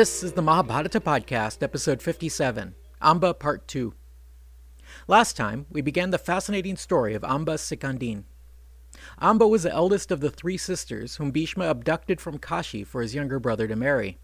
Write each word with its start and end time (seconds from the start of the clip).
This 0.00 0.22
is 0.22 0.32
the 0.32 0.40
Mahabharata 0.40 0.98
Podcast, 0.98 1.62
episode 1.62 2.00
57, 2.00 2.74
Amba 3.02 3.34
Part 3.34 3.68
2. 3.68 3.92
Last 5.06 5.36
time, 5.36 5.66
we 5.68 5.82
began 5.82 6.08
the 6.08 6.16
fascinating 6.16 6.76
story 6.76 7.14
of 7.14 7.22
Amba 7.22 7.56
Sikandin. 7.56 8.24
Amba 9.20 9.46
was 9.46 9.64
the 9.64 9.70
eldest 9.70 10.10
of 10.10 10.20
the 10.20 10.30
three 10.30 10.56
sisters 10.56 11.16
whom 11.16 11.32
Bhishma 11.32 11.66
abducted 11.66 12.18
from 12.18 12.38
Kashi 12.38 12.82
for 12.82 13.02
his 13.02 13.14
younger 13.14 13.38
brother 13.38 13.68
to 13.68 13.76
marry. 13.76 14.16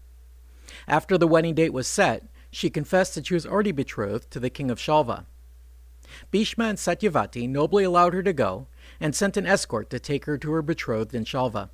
After 0.87 1.15
the 1.15 1.27
wedding 1.27 1.53
date 1.53 1.73
was 1.73 1.87
set, 1.87 2.25
she 2.49 2.71
confessed 2.71 3.13
that 3.13 3.27
she 3.27 3.35
was 3.35 3.45
already 3.45 3.71
betrothed 3.71 4.31
to 4.31 4.39
the 4.39 4.49
king 4.49 4.71
of 4.71 4.79
Shalva. 4.79 5.27
Bhishma 6.31 6.63
and 6.63 6.79
Satyavati 6.79 7.47
nobly 7.47 7.83
allowed 7.83 8.15
her 8.15 8.23
to 8.23 8.33
go 8.33 8.65
and 8.99 9.13
sent 9.13 9.37
an 9.37 9.45
escort 9.45 9.91
to 9.91 9.99
take 9.99 10.25
her 10.25 10.39
to 10.39 10.51
her 10.53 10.63
betrothed 10.63 11.13
in 11.13 11.23
Shalva. 11.23 11.69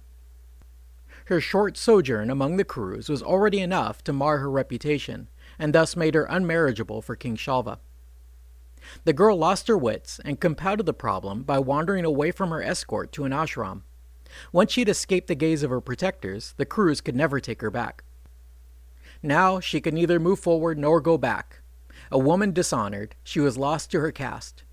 Her 1.26 1.40
short 1.40 1.77
sojourn 1.77 2.30
among 2.30 2.58
the 2.58 2.66
Kurus 2.66 3.08
was 3.08 3.23
already 3.23 3.59
enough 3.59 4.04
to 4.04 4.14
mar 4.14 4.40
her 4.40 4.50
reputation, 4.50 5.30
and 5.58 5.73
thus 5.73 5.95
made 5.95 6.16
her 6.16 6.26
unmarriageable 6.26 7.02
for 7.02 7.16
King 7.16 7.38
Shalva. 7.38 7.80
The 9.05 9.14
girl 9.14 9.38
lost 9.38 9.67
her 9.67 9.78
wits 9.78 10.20
and 10.26 10.41
compounded 10.41 10.86
the 10.86 10.94
problem 10.94 11.44
by 11.44 11.59
wandering 11.59 12.04
away 12.04 12.31
from 12.31 12.50
her 12.50 12.62
escort 12.62 13.14
to 13.14 13.23
an 13.23 13.31
ashram. 13.31 13.84
Once 14.52 14.73
she 14.73 14.81
had 14.81 14.90
escaped 14.90 15.28
the 15.28 15.36
gaze 15.36 15.64
of 15.64 15.70
her 15.70 15.80
protectors, 15.80 16.54
the 16.58 16.66
Kurus 16.66 17.02
could 17.02 17.16
never 17.16 17.40
take 17.40 17.62
her 17.62 17.72
back. 17.72 18.03
Now 19.22 19.62
she 19.62 19.80
could 19.80 19.94
neither 19.94 20.20
move 20.20 20.40
forward 20.40 20.78
nor 20.78 21.00
go 21.00 21.17
back. 21.17 21.62
A 22.12 22.20
woman 22.20 22.52
dishonored, 22.52 23.16
she 23.23 23.39
was 23.39 23.58
lost 23.58 23.92
to 23.92 24.02
her 24.02 24.11
caste. 24.11 24.64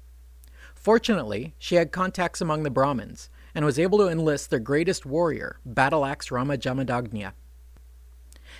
Fortunately, 0.74 1.54
she 1.58 1.76
had 1.76 1.92
contacts 1.92 2.40
among 2.40 2.64
the 2.64 2.70
Brahmins 2.70 3.28
and 3.54 3.64
was 3.64 3.78
able 3.78 3.98
to 3.98 4.08
enlist 4.08 4.50
their 4.50 4.58
greatest 4.58 5.04
warrior, 5.04 5.58
battle 5.64 6.04
axe 6.04 6.30
Rama 6.30 6.56
Jamadagnya. 6.56 7.32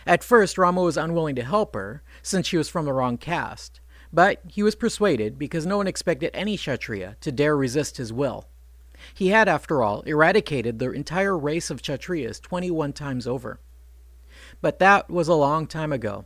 At 0.07 0.25
first, 0.25 0.59
Rama 0.59 0.83
was 0.83 0.97
unwilling 0.97 1.37
to 1.37 1.43
help 1.43 1.75
her, 1.75 2.03
since 2.23 2.47
she 2.47 2.57
was 2.57 2.69
from 2.69 2.85
the 2.85 2.93
wrong 2.93 3.19
caste, 3.19 3.81
but 4.13 4.41
he 4.49 4.63
was 4.63 4.75
persuaded 4.75 5.39
because 5.39 5.67
no 5.67 5.77
one 5.77 5.87
expected 5.87 6.31
any 6.33 6.57
Kshatriya 6.57 7.17
to 7.21 7.33
dare 7.33 7.57
resist 7.57 7.97
his 7.97 8.13
will. 8.13 8.47
He 9.15 9.29
had, 9.29 9.49
after 9.49 9.83
all, 9.83 10.03
eradicated 10.03 10.79
the 10.79 10.91
entire 10.91 11.37
race 11.37 11.71
of 11.71 11.83
Kshatriyas 11.83 12.41
21 12.41 12.93
times 12.93 13.27
over. 13.27 13.61
But 14.61 14.79
that 14.79 15.09
was 15.09 15.29
a 15.29 15.35
long 15.35 15.67
time 15.67 15.93
ago, 15.93 16.25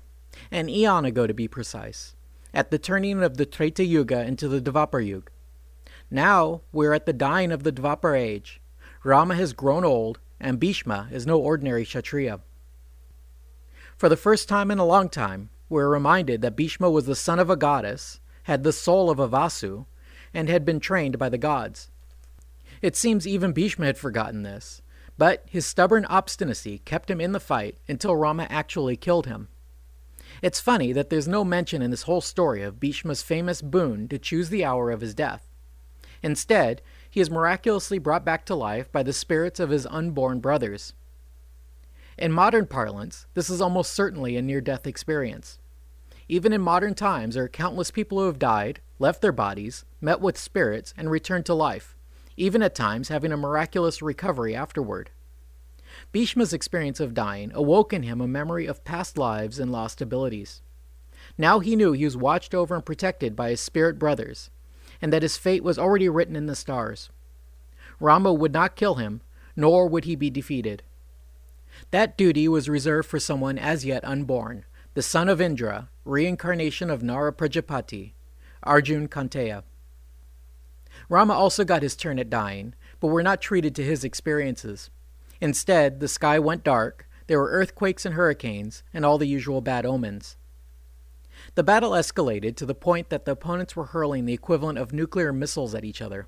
an 0.51 0.69
eon 0.69 1.05
ago 1.05 1.27
to 1.27 1.35
be 1.35 1.49
precise, 1.49 2.15
at 2.53 2.71
the 2.71 2.79
turning 2.79 3.23
of 3.23 3.37
the 3.37 3.47
Treta 3.47 3.85
Yuga 3.85 4.25
into 4.25 4.49
the 4.49 4.61
Dvapar 4.61 5.07
Yuga. 5.07 5.31
Now 6.15 6.61
we're 6.71 6.93
at 6.93 7.07
the 7.07 7.13
dying 7.13 7.51
of 7.51 7.65
the 7.65 7.73
Dvapar 7.73 8.17
age. 8.17 8.61
Rama 9.03 9.35
has 9.35 9.53
grown 9.53 9.85
old, 9.85 10.21
and 10.39 10.61
Bhishma 10.61 11.09
is 11.11 11.27
no 11.27 11.41
ordinary 11.41 11.85
Kshatriya. 11.85 12.39
For 13.97 14.09
the 14.09 14.17
first 14.17 14.49
time 14.49 14.71
in 14.71 14.79
a 14.79 14.87
long 14.87 15.09
time, 15.09 15.51
we're 15.69 15.89
reminded 15.89 16.41
that 16.43 16.55
Bhishma 16.55 16.89
was 16.89 17.07
the 17.07 17.17
son 17.17 17.41
of 17.41 17.51
a 17.51 17.57
goddess, 17.57 18.21
had 18.45 18.63
the 18.63 18.73
soul 18.73 19.11
of 19.11 19.19
a 19.19 19.29
Vasu, 19.29 19.87
and 20.33 20.49
had 20.49 20.65
been 20.65 20.79
trained 20.79 21.19
by 21.19 21.29
the 21.29 21.37
gods. 21.37 21.91
It 22.81 22.95
seems 22.95 23.27
even 23.27 23.51
Bhishma 23.51 23.87
had 23.87 23.99
forgotten 23.99 24.45
this, 24.45 24.83
but 25.19 25.43
his 25.51 25.67
stubborn 25.67 26.05
obstinacy 26.05 26.79
kept 26.85 27.11
him 27.11 27.21
in 27.21 27.33
the 27.33 27.41
fight 27.41 27.77
until 27.89 28.15
Rama 28.15 28.47
actually 28.49 28.97
killed 28.97 29.27
him. 29.27 29.49
It's 30.43 30.61
funny 30.61 30.93
that 30.93 31.11
there's 31.11 31.27
no 31.27 31.45
mention 31.45 31.83
in 31.83 31.91
this 31.91 32.03
whole 32.03 32.21
story 32.21 32.63
of 32.63 32.79
Bhishma's 32.79 33.23
famous 33.23 33.61
boon 33.61 34.07
to 34.07 34.17
choose 34.17 34.51
the 34.51 34.65
hour 34.65 34.93
of 34.93 35.01
his 35.01 35.13
death. 35.13 35.51
Instead, 36.25 36.81
he 37.11 37.21
is 37.21 37.31
miraculously 37.31 37.99
brought 37.99 38.25
back 38.25 38.47
to 38.47 38.55
life 38.55 38.91
by 38.91 39.03
the 39.03 39.13
spirits 39.13 39.61
of 39.61 39.69
his 39.69 39.87
unborn 39.91 40.41
brothers. 40.41 40.95
In 42.17 42.33
modern 42.33 42.67
parlance, 42.67 43.27
this 43.35 43.51
is 43.51 43.61
almost 43.61 43.93
certainly 43.93 44.35
a 44.35 44.41
near 44.41 44.63
death 44.63 44.87
experience. 44.87 45.59
Even 46.27 46.55
in 46.55 46.63
modern 46.63 46.95
times, 46.95 47.35
there 47.35 47.45
are 47.45 47.49
countless 47.49 47.91
people 47.91 48.19
who 48.19 48.25
have 48.25 48.39
died, 48.39 48.81
left 48.99 49.21
their 49.21 49.33
bodies, 49.33 49.85
met 50.01 50.23
with 50.23 50.39
spirits, 50.39 50.95
and 50.97 51.11
returned 51.11 51.45
to 51.45 51.53
life, 51.53 51.95
even 52.39 52.63
at 52.63 52.75
times 52.75 53.09
having 53.09 53.31
a 53.31 53.37
miraculous 53.37 54.01
recovery 54.01 54.57
afterward. 54.57 55.11
Bhishma's 56.11 56.55
experience 56.55 57.01
of 57.01 57.13
dying 57.13 57.53
awoke 57.53 57.93
in 57.93 58.03
him 58.03 58.23
a 58.23 58.27
memory 58.27 58.65
of 58.65 58.83
past 58.83 59.19
lives 59.19 59.59
and 59.59 59.71
lost 59.71 60.01
abilities. 60.01 60.63
Now 61.37 61.59
he 61.59 61.77
knew 61.77 61.93
he 61.93 62.07
was 62.07 62.17
watched 62.17 62.55
over 62.55 62.75
and 62.75 62.87
protected 62.87 63.37
by 63.37 63.51
his 63.51 63.61
spirit 63.61 63.99
brothers, 63.99 64.49
and 65.05 65.13
that 65.13 65.21
his 65.21 65.37
fate 65.37 65.63
was 65.63 65.79
already 65.79 66.09
written 66.09 66.35
in 66.35 66.47
the 66.47 66.57
stars. 66.57 67.11
Rama 68.01 68.33
would 68.33 68.55
not 68.55 68.75
kill 68.75 68.95
him, 68.95 69.21
nor 69.55 69.87
would 69.87 70.07
he 70.07 70.17
be 70.17 70.31
defeated. 70.31 70.83
That 71.91 72.17
duty 72.17 72.49
was 72.49 72.71
reserved 72.71 73.07
for 73.07 73.21
someone 73.21 73.59
as 73.59 73.85
yet 73.85 74.03
unborn, 74.03 74.65
the 74.95 75.03
son 75.03 75.29
of 75.29 75.43
Indra, 75.43 75.91
reincarnation 76.07 76.89
of 76.89 77.03
Nara 77.03 77.35
Prajapati, 77.35 78.15
Arjun 78.63 79.07
Kaunteya. 79.07 79.65
Rama 81.11 81.35
also 81.35 81.65
got 81.65 81.83
his 81.83 81.97
turn 81.97 82.19
at 82.19 82.31
dying, 82.31 82.73
but 82.99 83.09
we 83.09 83.13
were 83.13 83.23
not 83.23 83.43
treated 83.43 83.75
to 83.75 83.85
his 83.85 84.05
experiences. 84.05 84.89
Instead, 85.39 86.01
the 86.01 86.09
sky 86.09 86.39
went 86.39 86.65
dark, 86.65 87.07
there 87.27 87.39
were 87.39 87.51
earthquakes 87.51 88.07
and 88.07 88.15
hurricanes, 88.15 88.83
and 88.95 89.05
all 89.05 89.19
the 89.19 89.29
usual 89.29 89.61
bad 89.61 89.85
omens. 89.85 90.39
The 91.55 91.63
battle 91.63 91.93
escalated 91.93 92.57
to 92.57 92.67
the 92.67 92.75
point 92.75 93.11
that 93.11 93.25
the 93.25 93.33
opponents 93.33 93.77
were 93.77 93.87
hurling 93.87 94.25
the 94.25 94.33
equivalent 94.33 94.79
of 94.79 94.93
nuclear 94.93 95.33
missiles 95.33 95.75
at 95.75 95.85
each 95.85 96.03
other. 96.03 96.27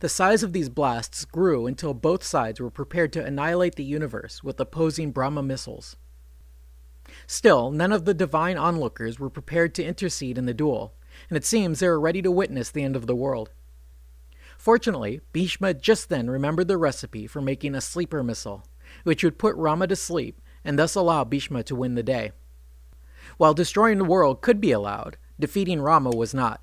The 0.00 0.08
size 0.08 0.42
of 0.42 0.52
these 0.52 0.70
blasts 0.70 1.24
grew 1.24 1.66
until 1.66 1.92
both 1.92 2.24
sides 2.24 2.58
were 2.58 2.70
prepared 2.70 3.12
to 3.12 3.24
annihilate 3.24 3.74
the 3.74 3.84
universe 3.84 4.42
with 4.42 4.58
opposing 4.58 5.12
Brahma 5.12 5.42
missiles. 5.42 5.96
Still, 7.26 7.70
none 7.70 7.92
of 7.92 8.04
the 8.04 8.14
divine 8.14 8.56
onlookers 8.56 9.18
were 9.18 9.30
prepared 9.30 9.74
to 9.74 9.84
intercede 9.84 10.38
in 10.38 10.46
the 10.46 10.54
duel, 10.54 10.94
and 11.28 11.36
it 11.36 11.44
seems 11.44 11.80
they 11.80 11.88
were 11.88 12.00
ready 12.00 12.22
to 12.22 12.30
witness 12.30 12.70
the 12.70 12.82
end 12.82 12.96
of 12.96 13.06
the 13.06 13.16
world. 13.16 13.50
Fortunately, 14.56 15.20
Bhishma 15.32 15.74
just 15.74 16.08
then 16.08 16.28
remembered 16.28 16.68
the 16.68 16.76
recipe 16.76 17.26
for 17.26 17.40
making 17.40 17.74
a 17.74 17.80
sleeper 17.80 18.22
missile, 18.22 18.64
which 19.04 19.22
would 19.22 19.38
put 19.38 19.54
Rama 19.56 19.86
to 19.86 19.96
sleep 19.96 20.40
and 20.64 20.78
thus 20.78 20.94
allow 20.94 21.24
Bhishma 21.24 21.62
to 21.64 21.76
win 21.76 21.94
the 21.94 22.02
day. 22.02 22.32
While 23.38 23.54
destroying 23.54 23.98
the 23.98 24.04
world 24.04 24.42
could 24.42 24.60
be 24.60 24.72
allowed, 24.72 25.16
defeating 25.40 25.80
Rama 25.80 26.10
was 26.10 26.34
not. 26.34 26.60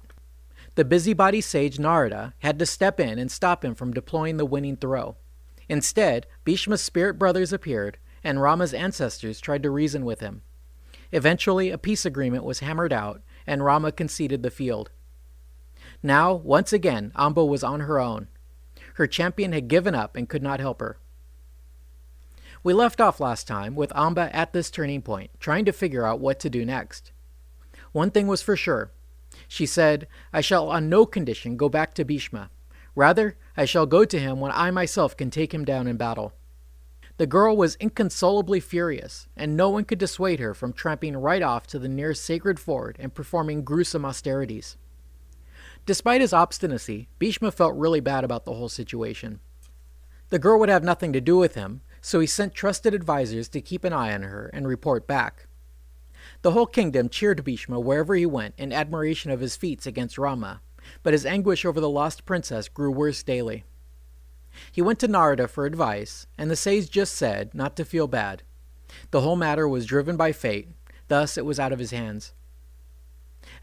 The 0.76 0.86
busybody 0.86 1.40
sage 1.40 1.80
Narada 1.80 2.34
had 2.40 2.60
to 2.60 2.66
step 2.66 3.00
in 3.00 3.18
and 3.18 3.32
stop 3.32 3.64
him 3.64 3.74
from 3.76 3.94
deploying 3.94 4.36
the 4.36 4.46
winning 4.46 4.76
throw. 4.76 5.16
Instead, 5.70 6.28
Bhishma's 6.44 6.82
spirit 6.82 7.18
brothers 7.18 7.54
appeared, 7.54 7.98
and 8.24 8.42
Rama's 8.42 8.74
ancestors 8.74 9.40
tried 9.40 9.64
to 9.64 9.70
reason 9.70 10.04
with 10.04 10.20
him. 10.20 10.42
Eventually, 11.14 11.72
a 11.72 11.78
peace 11.78 12.06
agreement 12.06 12.44
was 12.44 12.60
hammered 12.60 12.92
out, 12.92 13.22
and 13.48 13.64
Rama 13.64 13.94
conceded 13.94 14.44
the 14.44 14.52
field. 14.52 14.92
Now, 16.04 16.34
once 16.34 16.74
again, 16.74 17.14
Amba 17.16 17.46
was 17.46 17.64
on 17.64 17.82
her 17.82 18.00
own. 18.00 18.28
Her 18.96 19.08
champion 19.08 19.54
had 19.54 19.70
given 19.70 19.96
up 19.96 20.18
and 20.18 20.28
could 20.28 20.44
not 20.44 20.60
help 20.60 20.82
her. 20.82 20.98
We 22.66 22.74
left 22.74 23.00
off 23.00 23.20
last 23.20 23.48
time 23.48 23.76
with 23.76 23.96
Amba 23.96 24.36
at 24.36 24.52
this 24.52 24.72
turning 24.72 25.04
point, 25.04 25.30
trying 25.40 25.66
to 25.66 25.72
figure 25.72 26.04
out 26.04 26.20
what 26.20 26.40
to 26.40 26.50
do 26.50 26.66
next. 26.66 27.12
One 27.92 28.10
thing 28.10 28.26
was 28.26 28.42
for 28.42 28.56
sure. 28.56 28.90
She 29.48 29.68
said, 29.68 30.08
I 30.34 30.42
shall 30.42 30.72
on 30.72 30.90
no 30.90 31.06
condition 31.06 31.58
go 31.58 31.70
back 31.70 31.94
to 31.94 32.04
Bhishma. 32.04 32.50
Rather, 32.96 33.38
I 33.56 33.66
shall 33.66 33.86
go 33.86 34.04
to 34.04 34.18
him 34.18 34.40
when 34.40 34.52
I 34.52 34.72
myself 34.72 35.16
can 35.16 35.30
take 35.30 35.54
him 35.54 35.64
down 35.64 35.86
in 35.86 35.96
battle. 35.96 36.34
The 37.18 37.28
girl 37.28 37.56
was 37.56 37.76
inconsolably 37.76 38.60
furious, 38.60 39.28
and 39.38 39.56
no 39.56 39.70
one 39.70 39.86
could 39.86 40.00
dissuade 40.00 40.40
her 40.40 40.56
from 40.56 40.74
tramping 40.74 41.16
right 41.16 41.44
off 41.44 41.68
to 41.68 41.78
the 41.78 41.88
nearest 41.88 42.26
sacred 42.26 42.60
ford 42.60 42.98
and 43.00 43.14
performing 43.14 43.64
gruesome 43.64 44.06
austerities. 44.06 44.76
Despite 45.86 46.22
his 46.22 46.34
obstinacy, 46.34 47.10
Bhishma 47.20 47.52
felt 47.52 47.76
really 47.76 48.00
bad 48.00 48.24
about 48.24 48.44
the 48.44 48.54
whole 48.54 48.70
situation. 48.70 49.40
The 50.30 50.40
girl 50.40 50.60
would 50.60 50.70
have 50.70 50.84
nothing 50.84 51.14
to 51.14 51.22
do 51.22 51.38
with 51.38 51.54
him, 51.54 51.82
so 52.06 52.20
he 52.20 52.28
sent 52.28 52.54
trusted 52.54 52.94
advisers 52.94 53.50
to 53.50 53.60
keep 53.60 53.84
an 53.84 53.92
eye 53.92 54.14
on 54.14 54.22
her 54.22 54.52
and 54.54 54.68
report 54.68 55.08
back. 55.08 55.48
The 56.44 56.52
whole 56.52 56.68
kingdom 56.68 57.10
cheered 57.10 57.44
Bhishma 57.44 57.80
wherever 57.80 58.14
he 58.14 58.28
went 58.28 58.54
in 58.60 58.72
admiration 58.72 59.32
of 59.32 59.40
his 59.40 59.56
feats 59.56 59.88
against 59.88 60.20
Rama, 60.20 60.62
but 61.02 61.14
his 61.14 61.26
anguish 61.26 61.66
over 61.66 61.80
the 61.80 61.90
lost 61.90 62.28
princess 62.28 62.70
grew 62.70 62.92
worse 62.92 63.24
daily. 63.24 63.64
He 64.72 64.84
went 64.84 65.00
to 65.00 65.08
Narada 65.08 65.48
for 65.48 65.66
advice, 65.66 66.28
and 66.38 66.52
the 66.52 66.56
sage 66.56 66.92
just 66.92 67.16
said 67.16 67.56
not 67.56 67.76
to 67.78 67.84
feel 67.84 68.06
bad. 68.08 68.44
The 69.10 69.22
whole 69.22 69.36
matter 69.36 69.68
was 69.68 69.88
driven 69.88 70.16
by 70.16 70.32
fate, 70.32 70.68
thus 71.08 71.40
it 71.40 71.46
was 71.46 71.60
out 71.60 71.74
of 71.74 71.80
his 71.80 71.90
hands. 71.90 72.34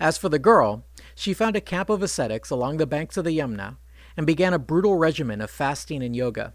As 0.01 0.19
for 0.19 0.29
the 0.29 0.41
girl, 0.41 0.85
she 1.15 1.33
found 1.33 1.55
a 1.55 1.61
camp 1.61 1.89
of 1.89 2.03
ascetics 2.03 2.51
along 2.51 2.79
the 2.79 2.89
banks 2.89 3.17
of 3.17 3.25
the 3.25 3.39
Yamuna 3.39 3.77
and 4.17 4.27
began 4.27 4.53
a 4.53 4.59
brutal 4.59 4.97
regimen 4.97 5.41
of 5.41 5.49
fasting 5.49 6.03
and 6.03 6.17
yoga. 6.17 6.55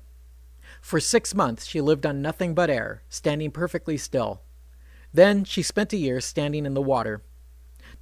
For 0.82 1.00
six 1.00 1.36
months 1.36 1.66
she 1.66 1.82
lived 1.82 2.06
on 2.06 2.22
nothing 2.22 2.54
but 2.54 2.70
air, 2.70 3.04
standing 3.10 3.52
perfectly 3.52 3.98
still. 3.98 4.42
Then 5.14 5.44
she 5.44 5.62
spent 5.62 5.94
a 5.94 5.98
year 5.98 6.22
standing 6.22 6.66
in 6.66 6.74
the 6.74 6.82
water. 6.82 7.22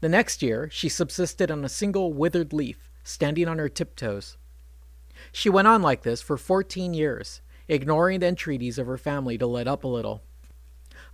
The 0.02 0.10
next 0.10 0.42
year 0.42 0.70
she 0.72 0.90
subsisted 0.90 1.50
on 1.50 1.64
a 1.64 1.70
single 1.70 2.14
withered 2.14 2.54
leaf, 2.54 2.90
standing 3.04 3.48
on 3.48 3.58
her 3.58 3.70
tiptoes. 3.70 4.38
She 5.32 5.50
went 5.50 5.68
on 5.68 5.82
like 5.82 6.04
this 6.04 6.22
for 6.22 6.38
fourteen 6.38 6.94
years, 6.94 7.42
ignoring 7.68 8.20
the 8.20 8.28
entreaties 8.28 8.78
of 8.78 8.88
her 8.88 8.98
family 8.98 9.38
to 9.38 9.48
let 9.48 9.68
up 9.68 9.84
a 9.84 9.88
little. 9.88 10.24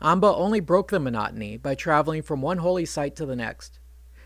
Amba 0.02 0.28
only 0.28 0.60
broke 0.60 0.90
the 0.90 1.00
monotony 1.00 1.58
by 1.58 1.76
traveling 1.76 2.24
from 2.24 2.42
one 2.42 2.58
holy 2.58 2.86
site 2.86 3.16
to 3.18 3.26
the 3.26 3.36
next. 3.36 3.80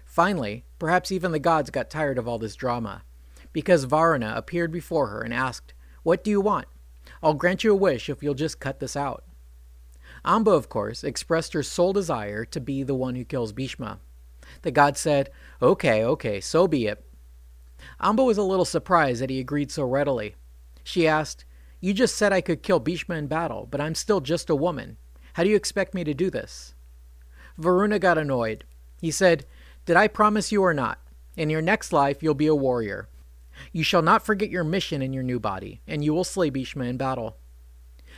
Finally, 0.05 0.63
perhaps 0.79 1.11
even 1.11 1.31
the 1.31 1.39
gods 1.39 1.69
got 1.69 1.89
tired 1.89 2.17
of 2.17 2.27
all 2.27 2.37
this 2.37 2.55
drama, 2.55 3.03
because 3.51 3.83
Varuna 3.83 4.33
appeared 4.35 4.71
before 4.71 5.07
her 5.07 5.21
and 5.21 5.33
asked, 5.33 5.73
What 6.03 6.23
do 6.23 6.31
you 6.31 6.39
want? 6.39 6.67
I'll 7.25 7.33
grant 7.33 7.63
you 7.63 7.71
a 7.71 7.75
wish 7.75 8.07
if 8.07 8.21
you'll 8.21 8.35
just 8.35 8.59
cut 8.59 8.79
this 8.79 8.95
out. 8.95 9.23
Amba, 10.23 10.51
of 10.51 10.69
course, 10.69 11.03
expressed 11.03 11.53
her 11.53 11.63
sole 11.63 11.91
desire 11.91 12.45
to 12.45 12.59
be 12.59 12.83
the 12.83 12.93
one 12.93 13.15
who 13.15 13.25
kills 13.25 13.51
Bhishma. 13.51 13.99
The 14.61 14.69
god 14.69 14.95
said, 14.95 15.31
Okay, 15.59 16.03
okay, 16.03 16.39
so 16.39 16.67
be 16.67 16.85
it. 16.85 17.03
Amba 17.99 18.23
was 18.23 18.37
a 18.37 18.43
little 18.43 18.63
surprised 18.63 19.23
that 19.23 19.31
he 19.31 19.39
agreed 19.39 19.71
so 19.71 19.85
readily. 19.85 20.35
She 20.83 21.07
asked, 21.07 21.45
You 21.81 21.95
just 21.95 22.13
said 22.15 22.31
I 22.31 22.41
could 22.41 22.61
kill 22.61 22.79
Bhishma 22.79 23.15
in 23.15 23.25
battle, 23.25 23.67
but 23.71 23.81
I'm 23.81 23.95
still 23.95 24.21
just 24.21 24.51
a 24.51 24.55
woman. 24.55 24.97
How 25.33 25.41
do 25.43 25.49
you 25.49 25.55
expect 25.55 25.95
me 25.95 26.03
to 26.03 26.13
do 26.13 26.29
this? 26.29 26.75
Varuna 27.57 27.97
got 27.97 28.19
annoyed. 28.19 28.65
He 29.01 29.09
said, 29.09 29.47
Did 29.87 29.97
I 29.97 30.09
promise 30.09 30.51
you 30.51 30.61
or 30.61 30.75
not? 30.75 30.99
In 31.35 31.49
your 31.49 31.63
next 31.63 31.91
life, 31.91 32.21
you'll 32.21 32.35
be 32.35 32.45
a 32.45 32.53
warrior. 32.53 33.09
You 33.71 33.83
shall 33.83 34.01
not 34.01 34.25
forget 34.25 34.49
your 34.49 34.63
mission 34.63 35.01
in 35.01 35.13
your 35.13 35.23
new 35.23 35.39
body, 35.39 35.81
and 35.87 36.03
you 36.03 36.13
will 36.13 36.23
slay 36.23 36.49
Bhishma 36.49 36.85
in 36.85 36.97
battle. 36.97 37.37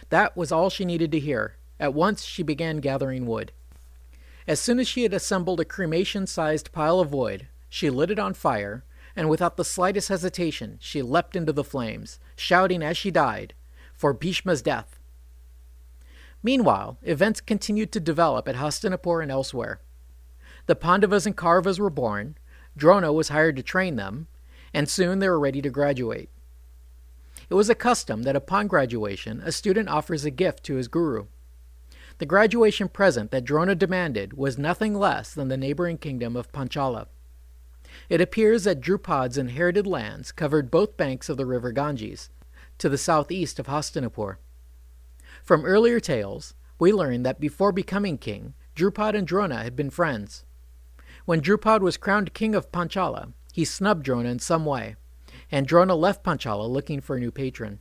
That 0.10 0.36
was 0.38 0.52
all 0.52 0.70
she 0.70 0.86
needed 0.86 1.12
to 1.12 1.20
hear. 1.20 1.56
At 1.80 1.94
once 1.94 2.24
she 2.24 2.44
began 2.44 2.78
gathering 2.78 3.26
wood. 3.26 3.52
As 4.48 4.60
soon 4.60 4.80
as 4.80 4.88
she 4.88 5.04
had 5.04 5.14
assembled 5.14 5.60
a 5.60 5.66
cremation 5.66 6.26
sized 6.26 6.72
pile 6.72 7.00
of 7.00 7.14
wood, 7.14 7.48
she 7.70 7.90
lit 7.90 8.12
it 8.12 8.20
on 8.20 8.34
fire, 8.34 8.84
and 9.16 9.30
without 9.30 9.58
the 9.58 9.66
slightest 9.66 10.10
hesitation, 10.10 10.78
she 10.80 11.02
leapt 11.02 11.36
into 11.36 11.52
the 11.52 11.64
flames, 11.64 12.20
shouting 12.36 12.82
as 12.82 12.98
she 12.98 13.12
died, 13.12 13.54
For 13.94 14.14
Bhishma's 14.14 14.62
death! 14.62 15.00
Meanwhile, 16.42 16.98
events 17.04 17.42
continued 17.42 17.92
to 17.92 18.00
develop 18.00 18.48
at 18.48 18.56
Hastinapur 18.56 19.22
and 19.22 19.32
elsewhere. 19.32 19.82
The 20.68 20.76
Pandavas 20.76 21.26
and 21.26 21.36
Kauravas 21.36 21.80
were 21.80 21.90
born, 21.90 22.38
Drona 22.78 23.12
was 23.12 23.30
hired 23.30 23.56
to 23.56 23.64
train 23.64 23.96
them, 23.96 24.28
and 24.74 24.90
soon 24.90 25.20
they 25.20 25.30
were 25.30 25.40
ready 25.40 25.62
to 25.62 25.70
graduate. 25.70 26.30
It 27.50 27.54
was 27.54 27.70
a 27.70 27.76
custom 27.76 28.24
that 28.24 28.36
upon 28.36 28.68
graduation, 28.68 29.42
a 29.46 29.52
student 29.52 29.90
offers 29.90 30.26
a 30.26 30.32
gift 30.32 30.64
to 30.66 30.76
his 30.76 30.88
guru. 30.88 31.28
The 32.18 32.26
graduation 32.26 32.90
present 32.90 33.32
that 33.32 33.46
Drona 33.46 33.76
demanded 33.76 34.34
was 34.34 34.58
nothing 34.58 34.96
less 34.96 35.34
than 35.34 35.48
the 35.48 35.58
neighboring 35.58 35.98
kingdom 35.98 36.36
of 36.36 36.52
Panchala. 36.52 37.08
It 38.10 38.22
appears 38.22 38.64
that 38.64 38.82
Drupad's 38.82 39.38
inherited 39.38 39.88
lands 39.88 40.32
covered 40.32 40.72
both 40.72 40.98
banks 40.98 41.30
of 41.30 41.38
the 41.38 41.46
river 41.46 41.72
Ganges, 41.72 42.30
to 42.80 42.90
the 42.90 42.98
southeast 42.98 43.60
of 43.60 43.68
Hastinapur. 43.68 44.38
From 45.44 45.66
earlier 45.66 46.00
tales, 46.00 46.54
we 46.80 46.92
learn 46.92 47.24
that 47.24 47.40
before 47.40 47.72
becoming 47.72 48.18
king, 48.18 48.54
Drupad 48.76 49.16
and 49.16 49.26
Drona 49.26 49.64
had 49.64 49.76
been 49.76 49.90
friends. 49.90 50.44
When 51.26 51.42
Drupad 51.42 51.82
was 51.82 51.98
crowned 51.98 52.34
king 52.34 52.56
of 52.56 52.72
Panchala, 52.72 53.34
he 53.58 53.66
snubbed 53.66 54.04
Drona 54.04 54.30
in 54.30 54.38
some 54.38 54.66
way, 54.66 54.98
and 55.52 55.66
Drona 55.66 55.96
left 55.96 56.24
Panchala 56.24 56.70
looking 56.70 57.02
for 57.02 57.16
a 57.16 57.20
new 57.20 57.32
patron. 57.32 57.80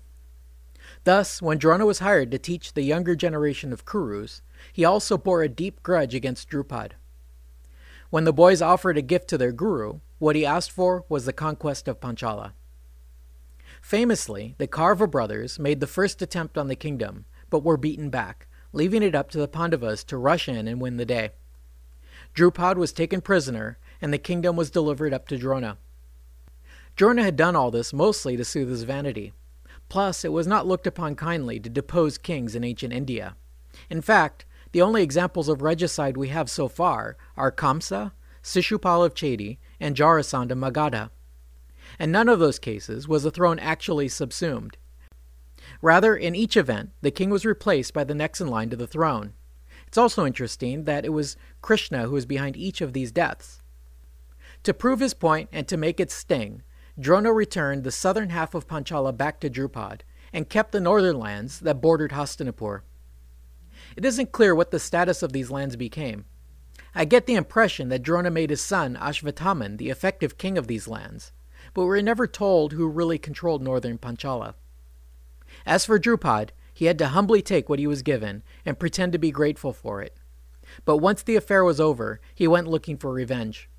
Thus, 1.05 1.43
when 1.43 1.59
Drona 1.59 1.85
was 1.85 1.99
hired 1.99 2.31
to 2.31 2.39
teach 2.39 2.73
the 2.73 2.81
younger 2.81 3.15
generation 3.15 3.75
of 3.75 3.85
Kurus, 3.85 4.41
he 4.73 4.87
also 4.87 5.19
bore 5.19 5.43
a 5.43 5.51
deep 5.51 5.83
grudge 5.83 6.15
against 6.15 6.49
Drupad. 6.49 6.93
When 8.09 8.25
the 8.25 8.33
boys 8.33 8.63
offered 8.63 8.97
a 8.97 9.03
gift 9.03 9.29
to 9.29 9.37
their 9.37 9.53
guru, 9.53 10.01
what 10.19 10.35
he 10.35 10.47
asked 10.47 10.71
for 10.71 11.05
was 11.11 11.27
the 11.27 11.35
conquest 11.35 11.89
of 11.89 12.01
Panchala. 12.01 12.55
Famously, 13.83 14.55
the 14.57 14.67
Karva 14.67 15.07
brothers 15.07 15.59
made 15.59 15.81
the 15.81 15.87
first 15.87 16.23
attempt 16.23 16.57
on 16.57 16.69
the 16.69 16.75
kingdom, 16.75 17.27
but 17.51 17.63
were 17.63 17.77
beaten 17.77 18.09
back, 18.09 18.47
leaving 18.73 19.03
it 19.03 19.15
up 19.15 19.29
to 19.29 19.39
the 19.39 19.47
Pandavas 19.47 20.05
to 20.05 20.17
rush 20.17 20.49
in 20.49 20.67
and 20.69 20.81
win 20.81 20.97
the 20.97 21.05
day. 21.05 21.33
Drupad 22.35 22.77
was 22.77 22.95
taken 22.95 23.21
prisoner, 23.21 23.77
and 24.01 24.13
the 24.13 24.19
kingdom 24.19 24.57
was 24.57 24.71
delivered 24.71 25.13
up 25.13 25.29
to 25.29 25.39
Drona. 25.39 25.79
Drona 26.97 27.23
had 27.23 27.37
done 27.37 27.55
all 27.55 27.71
this 27.71 27.93
mostly 27.93 28.37
to 28.37 28.45
soothe 28.45 28.71
his 28.71 28.85
vanity. 28.85 29.33
Plus, 29.89 30.25
it 30.25 30.33
was 30.33 30.47
not 30.47 30.67
looked 30.67 30.87
upon 30.87 31.15
kindly 31.15 31.61
to 31.61 31.69
depose 31.69 32.19
kings 32.19 32.55
in 32.55 32.65
ancient 32.65 32.93
India. 32.93 33.37
In 33.91 34.01
fact, 34.01 34.45
the 34.73 34.83
only 34.83 35.03
examples 35.03 35.49
of 35.49 35.63
regicide 35.63 36.17
we 36.17 36.29
have 36.29 36.51
so 36.51 36.69
far 36.69 37.17
are 37.37 37.53
Kamsa, 37.53 38.13
Shishupal 38.43 39.05
of 39.05 39.15
Chedi, 39.15 39.59
and 39.79 39.97
Jarasandha 39.97 40.53
Magadha. 40.53 41.11
In 41.99 42.11
none 42.11 42.29
of 42.29 42.39
those 42.39 42.59
cases 42.59 43.07
was 43.07 43.23
the 43.23 43.31
throne 43.31 43.59
actually 43.59 44.09
subsumed. 44.09 44.77
Rather, 45.83 46.17
in 46.17 46.35
each 46.35 46.57
event, 46.57 46.91
the 47.01 47.11
king 47.11 47.31
was 47.31 47.45
replaced 47.45 47.93
by 47.93 48.05
the 48.05 48.15
next 48.15 48.41
in 48.41 48.49
line 48.49 48.71
to 48.71 48.77
the 48.77 48.87
throne. 48.87 49.35
It's 49.87 49.99
also 49.99 50.27
interesting 50.27 50.85
that 50.85 51.05
it 51.05 51.11
was 51.11 51.37
Krishna 51.63 52.05
who 52.05 52.13
was 52.13 52.27
behind 52.27 52.57
each 52.57 52.81
of 52.81 52.93
these 52.93 53.13
deaths. 53.13 53.61
To 54.67 54.75
prove 54.75 54.99
his 54.99 55.15
point 55.15 55.49
and 55.53 55.69
to 55.69 55.77
make 55.77 56.01
it 56.01 56.11
sting, 56.11 56.65
Drona 56.99 57.33
returned 57.33 57.85
the 57.85 57.93
southern 57.93 58.31
half 58.31 58.53
of 58.53 58.67
Panchala 58.67 59.17
back 59.17 59.39
to 59.39 59.49
Drupad 59.49 60.01
and 60.33 60.49
kept 60.49 60.73
the 60.73 60.81
northern 60.81 61.21
lands 61.21 61.61
that 61.61 61.81
bordered 61.81 62.11
Hastinapur. 62.11 62.81
It 63.97 64.05
isn't 64.05 64.33
clear 64.33 64.57
what 64.57 64.73
the 64.73 64.81
status 64.81 65.23
of 65.23 65.33
these 65.33 65.53
lands 65.53 65.77
became. 65.77 66.25
I 66.97 67.05
get 67.05 67.27
the 67.27 67.37
impression 67.37 67.91
that 67.91 68.03
Drona 68.03 68.29
made 68.29 68.51
his 68.51 68.61
son 68.61 68.97
Ashvathaman 68.97 69.79
the 69.79 69.89
effective 69.89 70.37
king 70.37 70.59
of 70.59 70.67
these 70.67 70.89
lands, 70.89 71.31
but 71.73 71.85
we're 71.85 72.03
never 72.03 72.27
told 72.27 72.73
who 72.73 72.89
really 72.89 73.19
controlled 73.19 73.63
northern 73.63 73.99
Panchala. 73.99 74.55
As 75.65 75.87
for 75.87 75.97
Drupad, 75.97 76.51
he 76.75 76.87
had 76.87 76.99
to 76.99 77.11
humbly 77.11 77.41
take 77.41 77.69
what 77.69 77.79
he 77.79 77.87
was 77.87 78.03
given 78.03 78.43
and 78.65 78.81
pretend 78.81 79.13
to 79.13 79.19
be 79.19 79.31
grateful 79.31 79.73
for 79.73 80.03
it. 80.03 80.17
But 80.85 80.97
once 80.97 81.23
the 81.23 81.37
affair 81.37 81.63
was 81.63 81.81
over, 81.81 82.21
he 82.35 82.49
went 82.49 82.67
looking 82.67 82.97
for 82.97 83.13
revenge. 83.13 83.71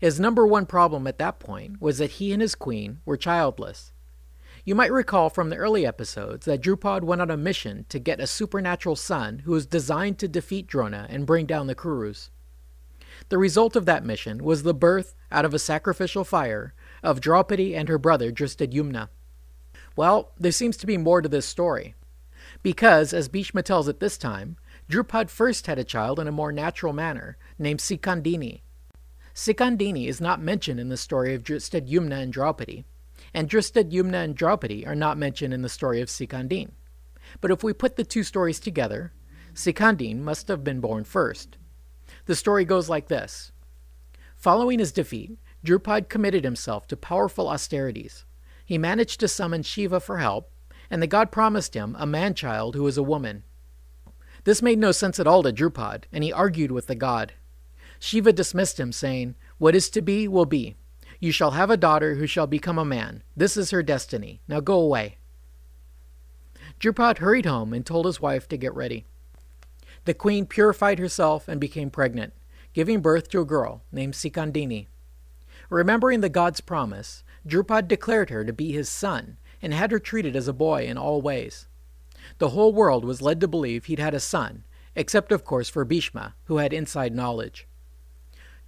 His 0.00 0.18
number 0.18 0.46
one 0.46 0.64
problem 0.64 1.06
at 1.06 1.18
that 1.18 1.38
point 1.38 1.80
was 1.80 1.98
that 1.98 2.12
he 2.12 2.32
and 2.32 2.40
his 2.40 2.54
queen 2.54 3.00
were 3.04 3.18
childless. 3.18 3.92
You 4.64 4.74
might 4.74 4.90
recall 4.90 5.28
from 5.28 5.50
the 5.50 5.56
early 5.56 5.84
episodes 5.84 6.46
that 6.46 6.62
Drupad 6.62 7.02
went 7.02 7.20
on 7.20 7.30
a 7.30 7.36
mission 7.36 7.84
to 7.90 7.98
get 7.98 8.18
a 8.18 8.26
supernatural 8.26 8.96
son 8.96 9.40
who 9.40 9.52
was 9.52 9.66
designed 9.66 10.18
to 10.18 10.28
defeat 10.28 10.66
Drona 10.66 11.06
and 11.10 11.26
bring 11.26 11.44
down 11.44 11.66
the 11.66 11.74
Kurus. 11.74 12.30
The 13.28 13.36
result 13.36 13.76
of 13.76 13.84
that 13.84 14.04
mission 14.04 14.42
was 14.42 14.62
the 14.62 14.72
birth, 14.72 15.14
out 15.30 15.44
of 15.44 15.52
a 15.52 15.58
sacrificial 15.58 16.24
fire, 16.24 16.72
of 17.02 17.20
Draupadi 17.20 17.76
and 17.76 17.88
her 17.88 17.98
brother 17.98 18.32
Drishtadyumna. 18.32 19.10
Well, 19.96 20.32
there 20.38 20.52
seems 20.52 20.78
to 20.78 20.86
be 20.86 20.96
more 20.96 21.20
to 21.20 21.28
this 21.28 21.46
story. 21.46 21.94
Because, 22.62 23.12
as 23.12 23.28
Bhishma 23.28 23.62
tells 23.62 23.86
it 23.86 24.00
this 24.00 24.16
time, 24.16 24.56
Drupad 24.88 25.28
first 25.28 25.66
had 25.66 25.78
a 25.78 25.84
child 25.84 26.18
in 26.18 26.26
a 26.26 26.32
more 26.32 26.52
natural 26.52 26.94
manner, 26.94 27.36
named 27.58 27.80
Sikandini. 27.80 28.62
Sikandini 29.40 30.06
is 30.06 30.20
not 30.20 30.42
mentioned 30.42 30.78
in 30.78 30.90
the 30.90 30.98
story 30.98 31.32
of 31.32 31.42
Drishtadyumna 31.42 32.12
and 32.12 32.30
Draupadi, 32.30 32.84
and 33.32 33.48
Drishtadyumna 33.48 34.22
and 34.22 34.36
Draupadi 34.36 34.86
are 34.86 34.94
not 34.94 35.16
mentioned 35.16 35.54
in 35.54 35.62
the 35.62 35.70
story 35.70 36.02
of 36.02 36.10
Sikandin. 36.10 36.72
But 37.40 37.50
if 37.50 37.64
we 37.64 37.72
put 37.72 37.96
the 37.96 38.04
two 38.04 38.22
stories 38.22 38.60
together, 38.60 39.14
Sikandin 39.54 40.18
must 40.18 40.48
have 40.48 40.62
been 40.62 40.80
born 40.80 41.04
first. 41.04 41.56
The 42.26 42.36
story 42.36 42.66
goes 42.66 42.90
like 42.90 43.08
this 43.08 43.50
Following 44.36 44.78
his 44.78 44.92
defeat, 44.92 45.38
Drupad 45.64 46.10
committed 46.10 46.44
himself 46.44 46.86
to 46.88 46.96
powerful 46.98 47.48
austerities. 47.48 48.26
He 48.66 48.76
managed 48.76 49.20
to 49.20 49.28
summon 49.28 49.62
Shiva 49.62 50.00
for 50.00 50.18
help, 50.18 50.50
and 50.90 51.02
the 51.02 51.06
god 51.06 51.32
promised 51.32 51.72
him 51.72 51.96
a 51.98 52.04
man 52.04 52.34
child 52.34 52.74
who 52.74 52.82
was 52.82 52.98
a 52.98 53.02
woman. 53.02 53.44
This 54.44 54.60
made 54.60 54.78
no 54.78 54.92
sense 54.92 55.18
at 55.18 55.26
all 55.26 55.42
to 55.44 55.50
Drupad, 55.50 56.04
and 56.12 56.22
he 56.22 56.30
argued 56.30 56.72
with 56.72 56.88
the 56.88 56.94
god. 56.94 57.32
Shiva 58.00 58.32
dismissed 58.32 58.80
him, 58.80 58.90
saying, 58.92 59.36
What 59.58 59.76
is 59.76 59.90
to 59.90 60.00
be 60.02 60.26
will 60.26 60.46
be. 60.46 60.74
You 61.20 61.30
shall 61.32 61.52
have 61.52 61.70
a 61.70 61.76
daughter 61.76 62.14
who 62.14 62.26
shall 62.26 62.46
become 62.46 62.78
a 62.78 62.84
man. 62.84 63.22
This 63.36 63.58
is 63.58 63.70
her 63.70 63.82
destiny. 63.82 64.40
Now 64.48 64.60
go 64.60 64.80
away. 64.80 65.18
Drupad 66.80 67.18
hurried 67.18 67.44
home 67.44 67.74
and 67.74 67.84
told 67.84 68.06
his 68.06 68.22
wife 68.22 68.48
to 68.48 68.56
get 68.56 68.74
ready. 68.74 69.04
The 70.06 70.14
queen 70.14 70.46
purified 70.46 70.98
herself 70.98 71.46
and 71.46 71.60
became 71.60 71.90
pregnant, 71.90 72.32
giving 72.72 73.02
birth 73.02 73.28
to 73.28 73.42
a 73.42 73.44
girl 73.44 73.82
named 73.92 74.14
Sikandini. 74.14 74.86
Remembering 75.68 76.22
the 76.22 76.30
god's 76.30 76.62
promise, 76.62 77.22
Drupad 77.46 77.86
declared 77.86 78.30
her 78.30 78.46
to 78.46 78.52
be 78.52 78.72
his 78.72 78.88
son 78.88 79.36
and 79.60 79.74
had 79.74 79.90
her 79.90 79.98
treated 79.98 80.34
as 80.34 80.48
a 80.48 80.54
boy 80.54 80.86
in 80.86 80.96
all 80.96 81.20
ways. 81.20 81.68
The 82.38 82.50
whole 82.50 82.72
world 82.72 83.04
was 83.04 83.20
led 83.20 83.42
to 83.42 83.48
believe 83.48 83.84
he'd 83.84 83.98
had 83.98 84.14
a 84.14 84.20
son, 84.20 84.64
except 84.96 85.32
of 85.32 85.44
course 85.44 85.68
for 85.68 85.84
Bhishma, 85.84 86.34
who 86.44 86.56
had 86.56 86.72
inside 86.72 87.14
knowledge. 87.14 87.66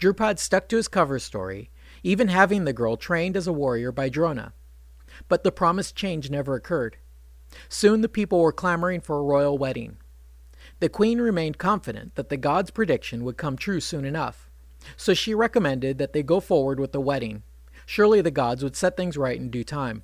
Drupad 0.02 0.40
stuck 0.40 0.68
to 0.68 0.76
his 0.76 0.88
cover 0.88 1.21
story, 1.21 1.71
even 2.02 2.26
having 2.26 2.64
the 2.64 2.73
girl 2.73 2.97
trained 2.97 3.37
as 3.37 3.47
a 3.47 3.52
warrior 3.52 3.92
by 3.92 4.09
Drona. 4.09 4.52
But 5.28 5.44
the 5.44 5.52
promised 5.52 5.94
change 5.94 6.28
never 6.28 6.56
occurred. 6.56 6.97
Soon 7.68 8.00
the 8.00 8.09
people 8.09 8.40
were 8.40 8.50
clamoring 8.50 9.00
for 9.00 9.18
a 9.18 9.23
royal 9.23 9.56
wedding. 9.56 9.99
The 10.80 10.88
queen 10.88 11.21
remained 11.21 11.59
confident 11.59 12.16
that 12.16 12.30
the 12.30 12.37
god's 12.37 12.73
prediction 12.73 13.23
would 13.23 13.37
come 13.37 13.56
true 13.56 13.78
soon 13.78 14.04
enough, 14.04 14.50
so 14.97 15.14
she 15.14 15.35
recommended 15.35 15.99
that 15.99 16.12
they 16.12 16.25
go 16.25 16.40
forward 16.40 16.80
with 16.80 16.90
the 16.90 17.00
wedding 17.00 17.44
Surely 17.87 18.21
the 18.21 18.30
gods 18.30 18.62
would 18.62 18.76
set 18.76 18.97
things 18.97 19.16
right 19.16 19.38
in 19.38 19.50
due 19.50 19.64
time. 19.64 20.02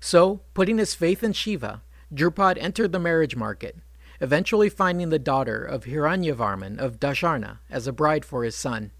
So, 0.00 0.40
putting 0.54 0.78
his 0.78 0.94
faith 0.94 1.22
in 1.22 1.32
Shiva, 1.32 1.82
Drupad 2.12 2.58
entered 2.58 2.92
the 2.92 2.98
marriage 2.98 3.36
market, 3.36 3.76
eventually 4.20 4.68
finding 4.68 5.08
the 5.08 5.18
daughter 5.18 5.62
of 5.62 5.84
Hiranyavarman 5.84 6.78
of 6.78 6.98
Dasharna 7.00 7.58
as 7.70 7.86
a 7.86 7.92
bride 7.92 8.24
for 8.24 8.44
his 8.44 8.56
son. 8.56 8.90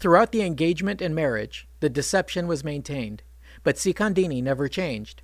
Throughout 0.00 0.30
the 0.30 0.42
engagement 0.42 1.02
and 1.02 1.14
marriage, 1.14 1.66
the 1.80 1.88
deception 1.88 2.46
was 2.46 2.62
maintained, 2.62 3.22
but 3.64 3.76
Sikandini 3.76 4.40
never 4.40 4.68
changed. 4.68 5.22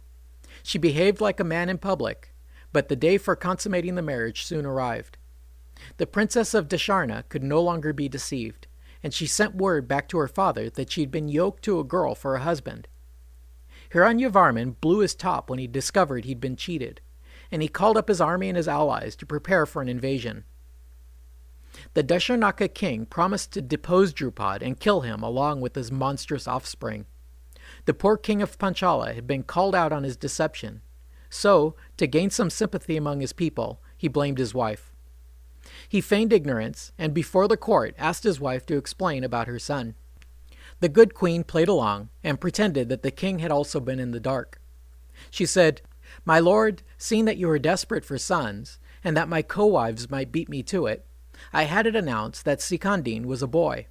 She 0.64 0.78
behaved 0.78 1.20
like 1.20 1.38
a 1.38 1.44
man 1.44 1.68
in 1.68 1.78
public, 1.78 2.34
but 2.72 2.88
the 2.88 2.96
day 2.96 3.16
for 3.16 3.36
consummating 3.36 3.94
the 3.94 4.02
marriage 4.02 4.44
soon 4.44 4.66
arrived. 4.66 5.16
The 5.98 6.06
princess 6.06 6.54
of 6.54 6.68
Dasharna 6.68 7.22
could 7.28 7.44
no 7.44 7.62
longer 7.62 7.92
be 7.92 8.08
deceived, 8.08 8.66
and 9.02 9.14
she 9.14 9.26
sent 9.26 9.54
word 9.54 9.86
back 9.86 10.08
to 10.08 10.18
her 10.18 10.26
father 10.28 10.68
that 10.70 10.90
she 10.90 11.02
had 11.02 11.10
been 11.10 11.28
yoked 11.28 11.62
to 11.64 11.78
a 11.78 11.84
girl 11.84 12.16
for 12.16 12.34
a 12.34 12.42
husband. 12.42 12.88
Hiranyavarman 13.92 14.80
blew 14.80 15.00
his 15.00 15.14
top 15.14 15.48
when 15.48 15.60
he 15.60 15.68
discovered 15.68 16.24
he'd 16.24 16.40
been 16.40 16.56
cheated, 16.56 17.00
and 17.52 17.62
he 17.62 17.68
called 17.68 17.96
up 17.96 18.08
his 18.08 18.20
army 18.20 18.48
and 18.48 18.56
his 18.56 18.66
allies 18.66 19.14
to 19.16 19.26
prepare 19.26 19.66
for 19.66 19.82
an 19.82 19.88
invasion. 19.88 20.44
The 21.94 22.04
Dasharnaka 22.04 22.74
king 22.74 23.06
promised 23.06 23.52
to 23.52 23.62
depose 23.62 24.12
Drupad 24.12 24.62
and 24.62 24.78
kill 24.78 25.00
him 25.00 25.22
along 25.22 25.60
with 25.60 25.74
his 25.74 25.92
monstrous 25.92 26.46
offspring. 26.46 27.06
The 27.86 27.94
poor 27.94 28.16
king 28.16 28.42
of 28.42 28.58
Panchala 28.58 29.14
had 29.14 29.26
been 29.26 29.42
called 29.42 29.74
out 29.74 29.92
on 29.92 30.04
his 30.04 30.16
deception, 30.16 30.82
so, 31.34 31.74
to 31.96 32.06
gain 32.06 32.30
some 32.30 32.48
sympathy 32.48 32.96
among 32.96 33.20
his 33.20 33.32
people, 33.32 33.82
he 33.96 34.06
blamed 34.06 34.38
his 34.38 34.54
wife. 34.54 34.92
He 35.88 36.00
feigned 36.00 36.32
ignorance, 36.32 36.92
and 36.96 37.12
before 37.12 37.48
the 37.48 37.56
court 37.56 37.96
asked 37.98 38.22
his 38.22 38.38
wife 38.38 38.64
to 38.66 38.76
explain 38.76 39.24
about 39.24 39.48
her 39.48 39.58
son. 39.58 39.96
The 40.78 40.88
good 40.88 41.12
queen 41.12 41.42
played 41.42 41.66
along 41.66 42.10
and 42.22 42.40
pretended 42.40 42.88
that 42.88 43.02
the 43.02 43.10
king 43.10 43.40
had 43.40 43.50
also 43.50 43.80
been 43.80 43.98
in 43.98 44.12
the 44.12 44.20
dark. 44.20 44.60
She 45.28 45.44
said, 45.44 45.82
My 46.24 46.38
lord, 46.38 46.84
seeing 46.98 47.24
that 47.24 47.36
you 47.36 47.50
are 47.50 47.58
desperate 47.58 48.04
for 48.04 48.16
sons, 48.16 48.78
and 49.02 49.16
that 49.16 49.28
my 49.28 49.42
co 49.42 49.66
wives 49.66 50.08
might 50.08 50.30
beat 50.30 50.48
me 50.48 50.62
to 50.62 50.86
it, 50.86 51.04
I 51.52 51.64
had 51.64 51.86
it 51.86 51.96
announced 51.96 52.44
that 52.44 52.60
Sikandin 52.60 53.26
was 53.26 53.42
a 53.42 53.46
boy. 53.46 53.86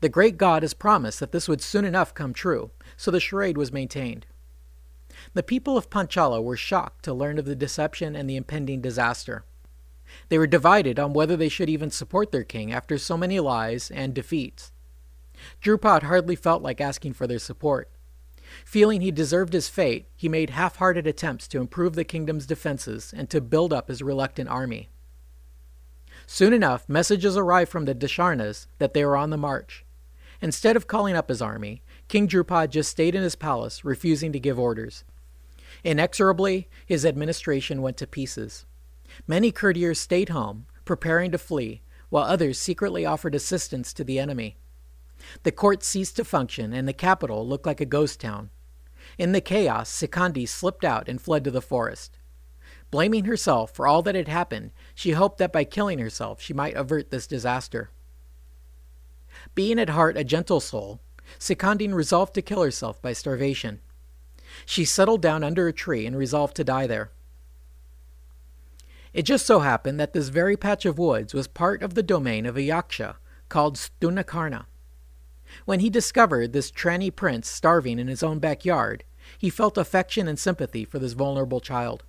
The 0.00 0.08
great 0.08 0.36
god 0.36 0.62
has 0.62 0.74
promised 0.74 1.20
that 1.20 1.32
this 1.32 1.48
would 1.48 1.60
soon 1.60 1.84
enough 1.84 2.14
come 2.14 2.32
true, 2.32 2.70
so 2.96 3.10
the 3.10 3.20
charade 3.20 3.56
was 3.56 3.72
maintained. 3.72 4.26
The 5.34 5.42
people 5.42 5.76
of 5.76 5.90
Panchala 5.90 6.42
were 6.42 6.56
shocked 6.56 7.04
to 7.04 7.14
learn 7.14 7.38
of 7.38 7.44
the 7.44 7.56
deception 7.56 8.14
and 8.14 8.28
the 8.28 8.36
impending 8.36 8.80
disaster. 8.80 9.44
They 10.28 10.38
were 10.38 10.46
divided 10.46 10.98
on 10.98 11.12
whether 11.12 11.36
they 11.36 11.48
should 11.48 11.68
even 11.68 11.90
support 11.90 12.32
their 12.32 12.44
king 12.44 12.72
after 12.72 12.96
so 12.96 13.16
many 13.16 13.40
lies 13.40 13.90
and 13.90 14.14
defeats. 14.14 14.72
Drupad 15.60 16.04
hardly 16.04 16.36
felt 16.36 16.62
like 16.62 16.80
asking 16.80 17.14
for 17.14 17.26
their 17.26 17.38
support. 17.38 17.90
Feeling 18.64 19.00
he 19.00 19.10
deserved 19.10 19.52
his 19.52 19.68
fate, 19.68 20.06
he 20.16 20.28
made 20.28 20.50
half 20.50 20.76
hearted 20.76 21.06
attempts 21.06 21.46
to 21.48 21.60
improve 21.60 21.94
the 21.94 22.04
kingdom's 22.04 22.46
defenses 22.46 23.12
and 23.14 23.28
to 23.30 23.40
build 23.40 23.72
up 23.72 23.88
his 23.88 24.02
reluctant 24.02 24.48
army. 24.48 24.88
Soon 26.30 26.52
enough, 26.52 26.86
messages 26.90 27.38
arrived 27.38 27.70
from 27.70 27.86
the 27.86 27.94
Dasharnas 27.94 28.66
that 28.76 28.92
they 28.92 29.02
were 29.02 29.16
on 29.16 29.30
the 29.30 29.38
march. 29.38 29.86
Instead 30.42 30.76
of 30.76 30.86
calling 30.86 31.16
up 31.16 31.30
his 31.30 31.40
army, 31.40 31.82
King 32.06 32.28
Drupad 32.28 32.68
just 32.68 32.90
stayed 32.90 33.14
in 33.14 33.22
his 33.22 33.34
palace, 33.34 33.82
refusing 33.82 34.30
to 34.32 34.38
give 34.38 34.58
orders. 34.58 35.04
Inexorably, 35.84 36.68
his 36.84 37.06
administration 37.06 37.80
went 37.80 37.96
to 37.96 38.06
pieces. 38.06 38.66
Many 39.26 39.50
courtiers 39.50 39.98
stayed 39.98 40.28
home, 40.28 40.66
preparing 40.84 41.30
to 41.30 41.38
flee, 41.38 41.80
while 42.10 42.24
others 42.24 42.58
secretly 42.58 43.06
offered 43.06 43.34
assistance 43.34 43.94
to 43.94 44.04
the 44.04 44.18
enemy. 44.18 44.58
The 45.44 45.50
court 45.50 45.82
ceased 45.82 46.16
to 46.16 46.24
function, 46.24 46.74
and 46.74 46.86
the 46.86 46.92
capital 46.92 47.48
looked 47.48 47.66
like 47.66 47.80
a 47.80 47.86
ghost 47.86 48.20
town. 48.20 48.50
In 49.16 49.32
the 49.32 49.40
chaos, 49.40 49.90
Sikandi 49.90 50.46
slipped 50.46 50.84
out 50.84 51.08
and 51.08 51.22
fled 51.22 51.42
to 51.44 51.50
the 51.50 51.62
forest. 51.62 52.17
Blaming 52.90 53.24
herself 53.24 53.74
for 53.74 53.86
all 53.86 54.02
that 54.02 54.14
had 54.14 54.28
happened, 54.28 54.70
she 54.94 55.10
hoped 55.10 55.38
that 55.38 55.52
by 55.52 55.64
killing 55.64 55.98
herself 55.98 56.40
she 56.40 56.54
might 56.54 56.74
avert 56.74 57.10
this 57.10 57.26
disaster. 57.26 57.90
Being 59.54 59.78
at 59.78 59.90
heart 59.90 60.16
a 60.16 60.24
gentle 60.24 60.60
soul, 60.60 61.00
Sikandin 61.38 61.94
resolved 61.94 62.34
to 62.34 62.42
kill 62.42 62.62
herself 62.62 63.00
by 63.02 63.12
starvation. 63.12 63.80
She 64.64 64.84
settled 64.84 65.20
down 65.20 65.44
under 65.44 65.68
a 65.68 65.72
tree 65.72 66.06
and 66.06 66.16
resolved 66.16 66.56
to 66.56 66.64
die 66.64 66.86
there. 66.86 67.10
It 69.12 69.22
just 69.22 69.46
so 69.46 69.60
happened 69.60 69.98
that 70.00 70.12
this 70.12 70.28
very 70.28 70.56
patch 70.56 70.84
of 70.84 70.98
woods 70.98 71.34
was 71.34 71.48
part 71.48 71.82
of 71.82 71.94
the 71.94 72.02
domain 72.02 72.46
of 72.46 72.56
a 72.56 72.62
yaksha 72.62 73.16
called 73.48 73.76
Stunakarna. 73.76 74.66
When 75.64 75.80
he 75.80 75.90
discovered 75.90 76.52
this 76.52 76.70
tranny 76.70 77.14
prince 77.14 77.48
starving 77.48 77.98
in 77.98 78.08
his 78.08 78.22
own 78.22 78.38
backyard, 78.38 79.04
he 79.36 79.50
felt 79.50 79.78
affection 79.78 80.28
and 80.28 80.38
sympathy 80.38 80.84
for 80.84 80.98
this 80.98 81.14
vulnerable 81.14 81.60
child. 81.60 82.04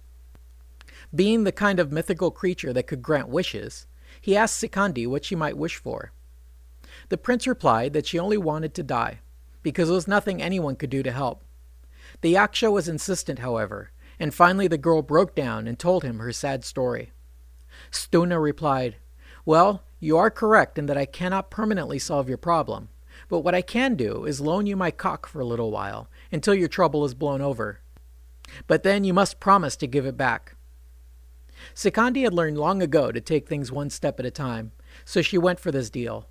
Being 1.13 1.43
the 1.43 1.51
kind 1.51 1.79
of 1.79 1.91
mythical 1.91 2.29
creature 2.29 2.71
that 2.73 2.87
could 2.87 3.01
grant 3.01 3.29
wishes, 3.29 3.87
he 4.21 4.35
asked 4.35 4.61
Sikandi 4.61 5.07
what 5.07 5.25
she 5.25 5.35
might 5.35 5.57
wish 5.57 5.77
for. 5.77 6.11
The 7.09 7.17
prince 7.17 7.47
replied 7.47 7.93
that 7.93 8.05
she 8.05 8.19
only 8.19 8.37
wanted 8.37 8.73
to 8.75 8.83
die, 8.83 9.19
because 9.63 9.87
there 9.87 9.95
was 9.95 10.07
nothing 10.07 10.41
anyone 10.41 10.75
could 10.75 10.89
do 10.89 11.01
to 11.03 11.11
help. 11.11 11.43
The 12.21 12.35
Yaksha 12.35 12.71
was 12.71 12.87
insistent, 12.87 13.39
however, 13.39 13.91
and 14.19 14.33
finally 14.33 14.67
the 14.67 14.77
girl 14.77 15.01
broke 15.01 15.35
down 15.35 15.67
and 15.67 15.79
told 15.79 16.03
him 16.03 16.19
her 16.19 16.31
sad 16.31 16.63
story. 16.63 17.11
Stuna 17.91 18.41
replied, 18.41 18.97
Well, 19.45 19.83
you 19.99 20.17
are 20.17 20.29
correct 20.29 20.77
in 20.77 20.85
that 20.87 20.97
I 20.97 21.05
cannot 21.05 21.49
permanently 21.49 21.97
solve 21.97 22.29
your 22.29 22.37
problem, 22.37 22.89
but 23.27 23.39
what 23.39 23.55
I 23.55 23.61
can 23.61 23.95
do 23.95 24.25
is 24.25 24.41
loan 24.41 24.65
you 24.65 24.75
my 24.75 24.91
cock 24.91 25.27
for 25.27 25.39
a 25.39 25.45
little 25.45 25.71
while, 25.71 26.07
until 26.31 26.53
your 26.53 26.67
trouble 26.67 27.05
is 27.05 27.13
blown 27.13 27.41
over. 27.41 27.79
But 28.67 28.83
then 28.83 29.03
you 29.03 29.13
must 29.13 29.39
promise 29.39 29.75
to 29.77 29.87
give 29.87 30.05
it 30.05 30.17
back. 30.17 30.55
Sikandi 31.79 32.23
had 32.23 32.33
learned 32.33 32.57
long 32.57 32.81
ago 32.81 33.09
to 33.09 33.21
take 33.21 33.47
things 33.47 33.71
one 33.71 33.89
step 33.89 34.19
at 34.19 34.25
a 34.25 34.31
time, 34.31 34.73
so 35.05 35.21
she 35.21 35.37
went 35.37 35.61
for 35.61 35.71
this 35.71 35.89
deal. 35.89 36.27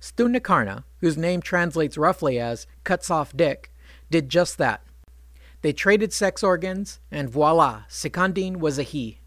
Stunakarna, 0.00 0.84
whose 0.98 1.16
name 1.16 1.42
translates 1.42 1.98
roughly 1.98 2.38
as 2.38 2.68
cuts 2.84 3.10
off 3.10 3.36
dick, 3.36 3.72
did 4.08 4.28
just 4.28 4.58
that. 4.58 4.84
They 5.62 5.72
traded 5.72 6.12
sex 6.12 6.44
organs, 6.44 7.00
and 7.10 7.28
voila, 7.28 7.86
Sikandin 7.88 8.58
was 8.58 8.78
a 8.78 8.84
he. 8.84 9.18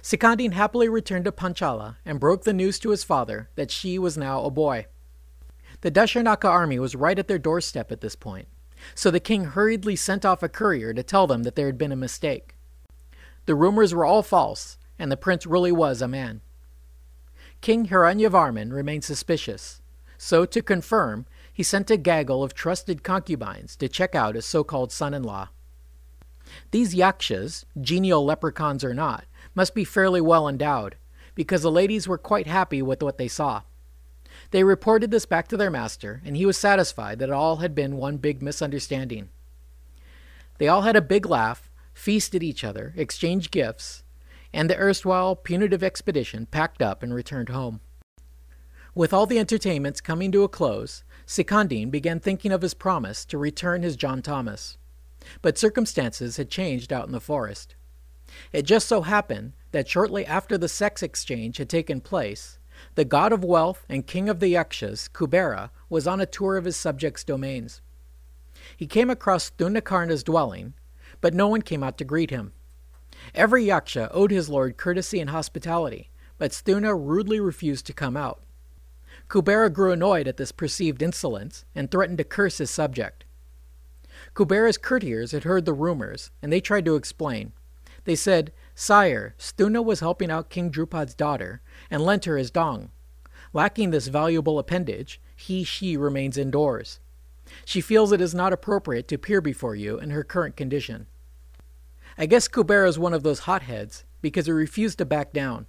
Sikandin 0.00 0.54
happily 0.54 0.88
returned 0.88 1.26
to 1.26 1.32
Panchala 1.32 1.96
and 2.06 2.18
broke 2.18 2.44
the 2.44 2.54
news 2.54 2.78
to 2.78 2.88
his 2.88 3.04
father 3.04 3.50
that 3.56 3.70
she 3.70 3.98
was 3.98 4.16
now 4.16 4.44
a 4.44 4.50
boy. 4.50 4.86
The 5.82 5.90
Dasharnaka 5.90 6.48
army 6.48 6.78
was 6.78 6.94
right 6.94 7.18
at 7.18 7.28
their 7.28 7.38
doorstep 7.38 7.92
at 7.92 8.00
this 8.00 8.16
point, 8.16 8.48
so 8.94 9.10
the 9.10 9.20
king 9.20 9.44
hurriedly 9.44 9.94
sent 9.94 10.24
off 10.24 10.42
a 10.42 10.48
courier 10.48 10.94
to 10.94 11.02
tell 11.02 11.26
them 11.26 11.42
that 11.42 11.54
there 11.54 11.66
had 11.66 11.76
been 11.76 11.92
a 11.92 11.96
mistake. 11.96 12.56
The 13.46 13.54
rumors 13.54 13.94
were 13.94 14.04
all 14.04 14.22
false, 14.22 14.78
and 14.98 15.10
the 15.10 15.16
prince 15.16 15.46
really 15.46 15.72
was 15.72 16.00
a 16.00 16.08
man. 16.08 16.40
King 17.60 17.86
Hiranyavarman 17.86 18.72
remained 18.72 19.04
suspicious, 19.04 19.80
so 20.18 20.44
to 20.44 20.62
confirm, 20.62 21.26
he 21.52 21.62
sent 21.62 21.90
a 21.90 21.96
gaggle 21.96 22.42
of 22.42 22.54
trusted 22.54 23.02
concubines 23.02 23.76
to 23.76 23.88
check 23.88 24.14
out 24.14 24.34
his 24.34 24.46
so 24.46 24.64
called 24.64 24.92
son 24.92 25.14
in 25.14 25.22
law. 25.22 25.48
These 26.70 26.94
yakshas, 26.94 27.66
genial 27.80 28.24
leprechauns 28.24 28.84
or 28.84 28.94
not, 28.94 29.24
must 29.54 29.74
be 29.74 29.84
fairly 29.84 30.20
well 30.20 30.48
endowed, 30.48 30.96
because 31.34 31.62
the 31.62 31.70
ladies 31.70 32.06
were 32.06 32.18
quite 32.18 32.46
happy 32.46 32.82
with 32.82 33.02
what 33.02 33.18
they 33.18 33.28
saw. 33.28 33.62
They 34.50 34.64
reported 34.64 35.10
this 35.10 35.26
back 35.26 35.48
to 35.48 35.56
their 35.56 35.70
master, 35.70 36.20
and 36.24 36.36
he 36.36 36.46
was 36.46 36.58
satisfied 36.58 37.18
that 37.18 37.28
it 37.28 37.34
all 37.34 37.56
had 37.56 37.74
been 37.74 37.96
one 37.96 38.16
big 38.16 38.42
misunderstanding. 38.42 39.28
They 40.58 40.68
all 40.68 40.82
had 40.82 40.96
a 40.96 41.02
big 41.02 41.26
laugh 41.26 41.70
feasted 42.02 42.42
each 42.42 42.64
other, 42.64 42.92
exchanged 42.96 43.52
gifts, 43.52 44.02
and 44.52 44.68
the 44.68 44.76
erstwhile 44.76 45.36
punitive 45.36 45.84
expedition 45.84 46.46
packed 46.46 46.82
up 46.82 47.00
and 47.00 47.14
returned 47.14 47.48
home. 47.48 47.78
With 48.92 49.12
all 49.12 49.24
the 49.24 49.38
entertainments 49.38 50.00
coming 50.00 50.32
to 50.32 50.42
a 50.42 50.48
close, 50.48 51.04
Sikandin 51.28 51.92
began 51.92 52.18
thinking 52.18 52.50
of 52.50 52.62
his 52.62 52.74
promise 52.74 53.24
to 53.26 53.38
return 53.38 53.84
his 53.84 53.94
John 53.94 54.20
Thomas. 54.20 54.78
But 55.42 55.56
circumstances 55.56 56.38
had 56.38 56.50
changed 56.50 56.92
out 56.92 57.06
in 57.06 57.12
the 57.12 57.20
forest. 57.20 57.76
It 58.52 58.62
just 58.62 58.88
so 58.88 59.02
happened 59.02 59.52
that 59.70 59.88
shortly 59.88 60.26
after 60.26 60.58
the 60.58 60.68
sex 60.68 61.04
exchange 61.04 61.58
had 61.58 61.68
taken 61.68 62.00
place, 62.00 62.58
the 62.96 63.04
god 63.04 63.32
of 63.32 63.44
wealth 63.44 63.86
and 63.88 64.08
king 64.08 64.28
of 64.28 64.40
the 64.40 64.48
Yakshas, 64.48 65.08
Kubera, 65.08 65.70
was 65.88 66.08
on 66.08 66.20
a 66.20 66.26
tour 66.26 66.56
of 66.56 66.64
his 66.64 66.76
subjects' 66.76 67.22
domains. 67.22 67.80
He 68.76 68.88
came 68.88 69.08
across 69.08 69.52
Stunakarna's 69.52 70.24
dwelling 70.24 70.74
but 71.22 71.32
no 71.32 71.48
one 71.48 71.62
came 71.62 71.82
out 71.82 71.96
to 71.96 72.04
greet 72.04 72.28
him. 72.28 72.52
Every 73.34 73.64
yaksha 73.64 74.10
owed 74.12 74.30
his 74.30 74.50
lord 74.50 74.76
courtesy 74.76 75.20
and 75.20 75.30
hospitality, 75.30 76.10
but 76.36 76.50
Stuna 76.50 76.94
rudely 76.94 77.40
refused 77.40 77.86
to 77.86 77.94
come 77.94 78.16
out. 78.16 78.42
Kubera 79.28 79.72
grew 79.72 79.92
annoyed 79.92 80.28
at 80.28 80.36
this 80.36 80.52
perceived 80.52 81.00
insolence 81.00 81.64
and 81.74 81.90
threatened 81.90 82.18
to 82.18 82.24
curse 82.24 82.58
his 82.58 82.70
subject. 82.70 83.24
Kubera's 84.34 84.76
courtiers 84.76 85.32
had 85.32 85.44
heard 85.44 85.64
the 85.64 85.72
rumors, 85.72 86.30
and 86.42 86.52
they 86.52 86.60
tried 86.60 86.84
to 86.84 86.96
explain. 86.96 87.52
They 88.04 88.16
said, 88.16 88.52
Sire, 88.74 89.34
Stuna 89.38 89.84
was 89.84 90.00
helping 90.00 90.30
out 90.30 90.50
King 90.50 90.70
Drupad's 90.70 91.14
daughter 91.14 91.62
and 91.90 92.02
lent 92.02 92.24
her 92.24 92.36
his 92.36 92.50
dong. 92.50 92.90
Lacking 93.52 93.90
this 93.90 94.08
valuable 94.08 94.58
appendage, 94.58 95.20
he 95.36 95.62
she 95.62 95.96
remains 95.96 96.36
indoors. 96.36 97.00
She 97.64 97.80
feels 97.80 98.12
it 98.12 98.20
is 98.20 98.34
not 98.34 98.52
appropriate 98.52 99.08
to 99.08 99.14
appear 99.16 99.40
before 99.40 99.74
you 99.74 99.98
in 99.98 100.10
her 100.10 100.24
current 100.24 100.56
condition. 100.56 101.06
I 102.18 102.26
guess 102.26 102.48
Kubera 102.48 102.88
is 102.88 102.98
one 102.98 103.14
of 103.14 103.22
those 103.22 103.40
hotheads 103.40 104.04
because 104.20 104.46
he 104.46 104.52
refused 104.52 104.98
to 104.98 105.04
back 105.04 105.32
down. 105.32 105.66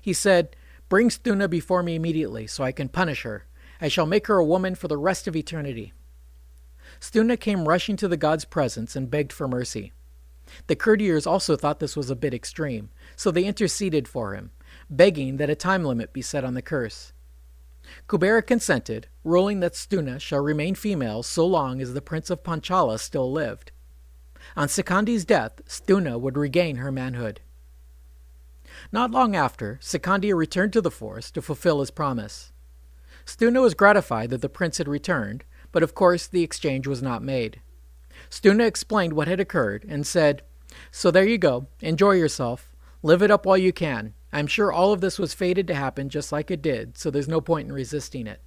He 0.00 0.12
said, 0.12 0.56
Bring 0.88 1.08
Stuna 1.08 1.48
before 1.48 1.82
me 1.82 1.94
immediately 1.94 2.46
so 2.46 2.64
I 2.64 2.72
can 2.72 2.88
punish 2.88 3.22
her. 3.22 3.46
I 3.80 3.88
shall 3.88 4.06
make 4.06 4.26
her 4.26 4.36
a 4.36 4.44
woman 4.44 4.74
for 4.74 4.88
the 4.88 4.96
rest 4.96 5.26
of 5.26 5.34
eternity. 5.34 5.92
Stuna 7.00 7.38
came 7.38 7.68
rushing 7.68 7.96
to 7.96 8.08
the 8.08 8.16
god's 8.16 8.44
presence 8.44 8.94
and 8.94 9.10
begged 9.10 9.32
for 9.32 9.48
mercy. 9.48 9.92
The 10.66 10.76
courtiers 10.76 11.26
also 11.26 11.56
thought 11.56 11.80
this 11.80 11.96
was 11.96 12.10
a 12.10 12.16
bit 12.16 12.34
extreme, 12.34 12.90
so 13.16 13.30
they 13.30 13.44
interceded 13.44 14.06
for 14.06 14.34
him, 14.34 14.50
begging 14.90 15.36
that 15.38 15.50
a 15.50 15.54
time 15.54 15.84
limit 15.84 16.12
be 16.12 16.22
set 16.22 16.44
on 16.44 16.54
the 16.54 16.62
curse. 16.62 17.12
Kubera 18.08 18.46
consented, 18.46 19.08
ruling 19.24 19.60
that 19.60 19.74
Stuna 19.74 20.20
shall 20.20 20.40
remain 20.40 20.74
female 20.74 21.22
so 21.22 21.46
long 21.46 21.80
as 21.80 21.94
the 21.94 22.02
prince 22.02 22.30
of 22.30 22.42
Panchala 22.42 22.98
still 22.98 23.30
lived. 23.30 23.72
On 24.56 24.68
Sikandi's 24.68 25.24
death, 25.24 25.62
Stuna 25.66 26.20
would 26.20 26.36
regain 26.36 26.76
her 26.76 26.92
manhood. 26.92 27.40
Not 28.90 29.10
long 29.10 29.36
after, 29.36 29.78
Sikandia 29.82 30.34
returned 30.34 30.72
to 30.72 30.80
the 30.80 30.90
forest 30.90 31.34
to 31.34 31.42
fulfill 31.42 31.80
his 31.80 31.90
promise. 31.90 32.52
Stuna 33.24 33.62
was 33.62 33.74
gratified 33.74 34.30
that 34.30 34.40
the 34.40 34.48
prince 34.48 34.78
had 34.78 34.88
returned, 34.88 35.44
but 35.70 35.82
of 35.82 35.94
course 35.94 36.26
the 36.26 36.42
exchange 36.42 36.86
was 36.86 37.02
not 37.02 37.22
made. 37.22 37.60
Stuna 38.30 38.66
explained 38.66 39.12
what 39.12 39.28
had 39.28 39.40
occurred 39.40 39.84
and 39.88 40.06
said, 40.06 40.42
So 40.90 41.10
there 41.10 41.24
you 41.24 41.38
go, 41.38 41.66
enjoy 41.80 42.12
yourself, 42.12 42.74
live 43.02 43.22
it 43.22 43.30
up 43.30 43.46
while 43.46 43.58
you 43.58 43.72
can. 43.72 44.14
I'm 44.32 44.46
sure 44.46 44.72
all 44.72 44.92
of 44.92 45.00
this 45.00 45.18
was 45.18 45.34
fated 45.34 45.66
to 45.66 45.74
happen 45.74 46.08
just 46.08 46.32
like 46.32 46.50
it 46.50 46.62
did, 46.62 46.96
so 46.96 47.10
there's 47.10 47.28
no 47.28 47.40
point 47.40 47.68
in 47.68 47.74
resisting 47.74 48.26
it. 48.26 48.40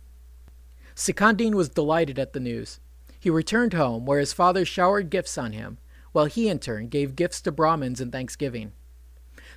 Sikandin 0.96 1.54
was 1.54 1.70
delighted 1.70 2.18
at 2.18 2.34
the 2.34 2.40
news. 2.40 2.80
He 3.20 3.30
returned 3.30 3.74
home, 3.74 4.06
where 4.06 4.20
his 4.20 4.34
father 4.34 4.66
showered 4.66 5.10
gifts 5.10 5.38
on 5.38 5.52
him, 5.52 5.78
while 6.12 6.26
he 6.26 6.48
in 6.48 6.60
turn 6.60 6.88
gave 6.88 7.16
gifts 7.16 7.42
to 7.42 7.52
Brahmins 7.52 8.02
in 8.02 8.10
thanksgiving. 8.10 8.72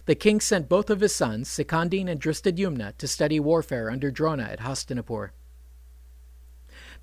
The 0.06 0.14
king 0.14 0.40
sent 0.40 0.68
both 0.68 0.90
of 0.90 1.00
his 1.00 1.14
sons, 1.14 1.48
Sikandin 1.48 2.08
and 2.08 2.20
Drishtadyumna, 2.20 2.96
to 2.96 3.06
study 3.06 3.38
warfare 3.38 3.90
under 3.90 4.10
Drona 4.10 4.44
at 4.44 4.60
Hastinapur. 4.60 5.30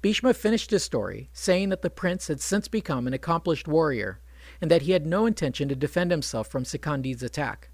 Bhishma 0.01 0.33
finished 0.33 0.71
his 0.71 0.83
story, 0.83 1.29
saying 1.31 1.69
that 1.69 1.81
the 1.81 1.89
prince 1.89 2.27
had 2.27 2.41
since 2.41 2.67
become 2.67 3.07
an 3.07 3.13
accomplished 3.13 3.67
warrior, 3.67 4.19
and 4.61 4.69
that 4.69 4.83
he 4.83 4.91
had 4.91 5.05
no 5.05 5.25
intention 5.25 5.69
to 5.69 5.75
defend 5.75 6.11
himself 6.11 6.47
from 6.47 6.63
Sikandin's 6.63 7.23
attack. 7.23 7.69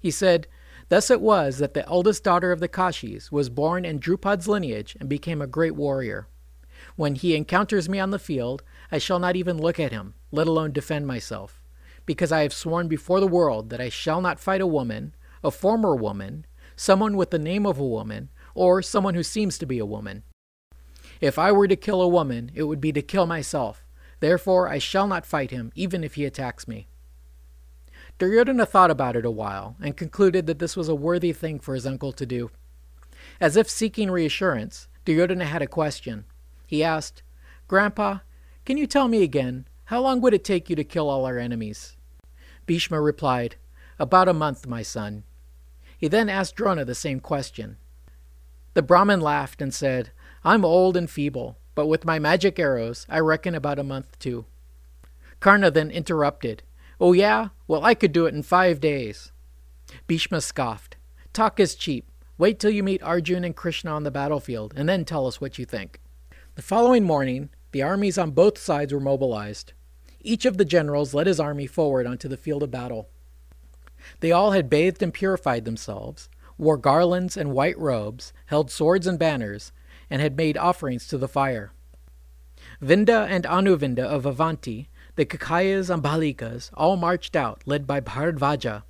He 0.00 0.10
said, 0.10 0.48
Thus 0.92 1.10
it 1.10 1.22
was 1.22 1.56
that 1.56 1.72
the 1.72 1.88
eldest 1.88 2.22
daughter 2.22 2.52
of 2.52 2.60
the 2.60 2.68
Kashis 2.68 3.32
was 3.32 3.48
born 3.48 3.86
in 3.86 3.98
Drupad's 3.98 4.46
lineage 4.46 4.94
and 5.00 5.08
became 5.08 5.40
a 5.40 5.46
great 5.46 5.74
warrior. 5.74 6.28
When 6.96 7.14
he 7.14 7.34
encounters 7.34 7.88
me 7.88 7.98
on 7.98 8.10
the 8.10 8.18
field, 8.18 8.62
I 8.90 8.98
shall 8.98 9.18
not 9.18 9.34
even 9.34 9.56
look 9.56 9.80
at 9.80 9.90
him, 9.90 10.12
let 10.32 10.46
alone 10.46 10.70
defend 10.70 11.06
myself, 11.06 11.62
because 12.04 12.30
I 12.30 12.42
have 12.42 12.52
sworn 12.52 12.88
before 12.88 13.20
the 13.20 13.26
world 13.26 13.70
that 13.70 13.80
I 13.80 13.88
shall 13.88 14.20
not 14.20 14.38
fight 14.38 14.60
a 14.60 14.66
woman, 14.66 15.14
a 15.42 15.50
former 15.50 15.96
woman, 15.96 16.44
someone 16.76 17.16
with 17.16 17.30
the 17.30 17.38
name 17.38 17.64
of 17.64 17.78
a 17.78 17.86
woman, 17.86 18.28
or 18.54 18.82
someone 18.82 19.14
who 19.14 19.22
seems 19.22 19.56
to 19.56 19.64
be 19.64 19.78
a 19.78 19.86
woman. 19.86 20.24
If 21.22 21.38
I 21.38 21.52
were 21.52 21.68
to 21.68 21.74
kill 21.74 22.02
a 22.02 22.06
woman, 22.06 22.50
it 22.54 22.64
would 22.64 22.82
be 22.82 22.92
to 22.92 23.00
kill 23.00 23.24
myself. 23.24 23.82
Therefore, 24.20 24.68
I 24.68 24.76
shall 24.76 25.06
not 25.06 25.24
fight 25.24 25.52
him, 25.52 25.72
even 25.74 26.04
if 26.04 26.16
he 26.16 26.26
attacks 26.26 26.68
me. 26.68 26.88
Duryodhana 28.18 28.66
thought 28.66 28.90
about 28.90 29.16
it 29.16 29.24
a 29.24 29.30
while 29.30 29.76
and 29.80 29.96
concluded 29.96 30.46
that 30.46 30.58
this 30.58 30.76
was 30.76 30.88
a 30.88 30.94
worthy 30.94 31.32
thing 31.32 31.58
for 31.58 31.74
his 31.74 31.86
uncle 31.86 32.12
to 32.12 32.26
do. 32.26 32.50
As 33.40 33.56
if 33.56 33.68
seeking 33.68 34.10
reassurance, 34.10 34.88
Duryodhana 35.04 35.44
had 35.44 35.62
a 35.62 35.66
question. 35.66 36.24
He 36.66 36.84
asked, 36.84 37.22
Grandpa, 37.68 38.18
can 38.64 38.76
you 38.76 38.86
tell 38.86 39.08
me 39.08 39.22
again, 39.22 39.66
how 39.86 40.00
long 40.00 40.20
would 40.20 40.34
it 40.34 40.44
take 40.44 40.70
you 40.70 40.76
to 40.76 40.84
kill 40.84 41.10
all 41.10 41.24
our 41.24 41.38
enemies? 41.38 41.96
Bhishma 42.66 43.00
replied, 43.00 43.56
About 43.98 44.28
a 44.28 44.34
month, 44.34 44.66
my 44.66 44.82
son. 44.82 45.24
He 45.98 46.08
then 46.08 46.28
asked 46.28 46.56
Drona 46.56 46.84
the 46.84 46.94
same 46.94 47.20
question. 47.20 47.76
The 48.74 48.82
Brahmin 48.82 49.20
laughed 49.20 49.60
and 49.60 49.74
said, 49.74 50.12
I'm 50.44 50.64
old 50.64 50.96
and 50.96 51.10
feeble, 51.10 51.58
but 51.74 51.86
with 51.86 52.04
my 52.04 52.18
magic 52.18 52.58
arrows, 52.58 53.06
I 53.08 53.18
reckon 53.20 53.54
about 53.54 53.78
a 53.78 53.84
month 53.84 54.18
too. 54.18 54.46
Karna 55.40 55.70
then 55.70 55.90
interrupted 55.90 56.62
Oh, 57.02 57.12
yeah? 57.12 57.48
Well, 57.66 57.84
I 57.84 57.94
could 57.94 58.12
do 58.12 58.26
it 58.26 58.34
in 58.34 58.44
five 58.44 58.78
days. 58.78 59.32
Bhishma 60.06 60.40
scoffed. 60.40 60.96
Talk 61.32 61.58
is 61.58 61.74
cheap. 61.74 62.08
Wait 62.38 62.60
till 62.60 62.70
you 62.70 62.84
meet 62.84 63.02
Arjun 63.02 63.42
and 63.42 63.56
Krishna 63.56 63.90
on 63.90 64.04
the 64.04 64.12
battlefield, 64.12 64.72
and 64.76 64.88
then 64.88 65.04
tell 65.04 65.26
us 65.26 65.40
what 65.40 65.58
you 65.58 65.64
think. 65.64 65.98
The 66.54 66.62
following 66.62 67.02
morning, 67.02 67.50
the 67.72 67.82
armies 67.82 68.18
on 68.18 68.30
both 68.30 68.56
sides 68.56 68.92
were 68.92 69.00
mobilized. 69.00 69.72
Each 70.20 70.44
of 70.44 70.58
the 70.58 70.64
generals 70.64 71.12
led 71.12 71.26
his 71.26 71.40
army 71.40 71.66
forward 71.66 72.06
onto 72.06 72.28
the 72.28 72.36
field 72.36 72.62
of 72.62 72.70
battle. 72.70 73.08
They 74.20 74.30
all 74.30 74.52
had 74.52 74.70
bathed 74.70 75.02
and 75.02 75.12
purified 75.12 75.64
themselves, 75.64 76.28
wore 76.56 76.76
garlands 76.76 77.36
and 77.36 77.50
white 77.50 77.78
robes, 77.80 78.32
held 78.46 78.70
swords 78.70 79.08
and 79.08 79.18
banners, 79.18 79.72
and 80.08 80.22
had 80.22 80.36
made 80.36 80.56
offerings 80.56 81.08
to 81.08 81.18
the 81.18 81.26
fire. 81.26 81.72
Vinda 82.80 83.26
and 83.28 83.42
Anuvinda 83.42 84.04
of 84.04 84.24
Avanti 84.24 84.88
the 85.16 85.26
Kekayas 85.26 85.90
and 85.92 86.02
Balikas 86.02 86.70
all 86.74 86.96
marched 86.96 87.36
out, 87.36 87.62
led 87.66 87.86
by 87.86 88.00
Bharadvaja. 88.00 88.82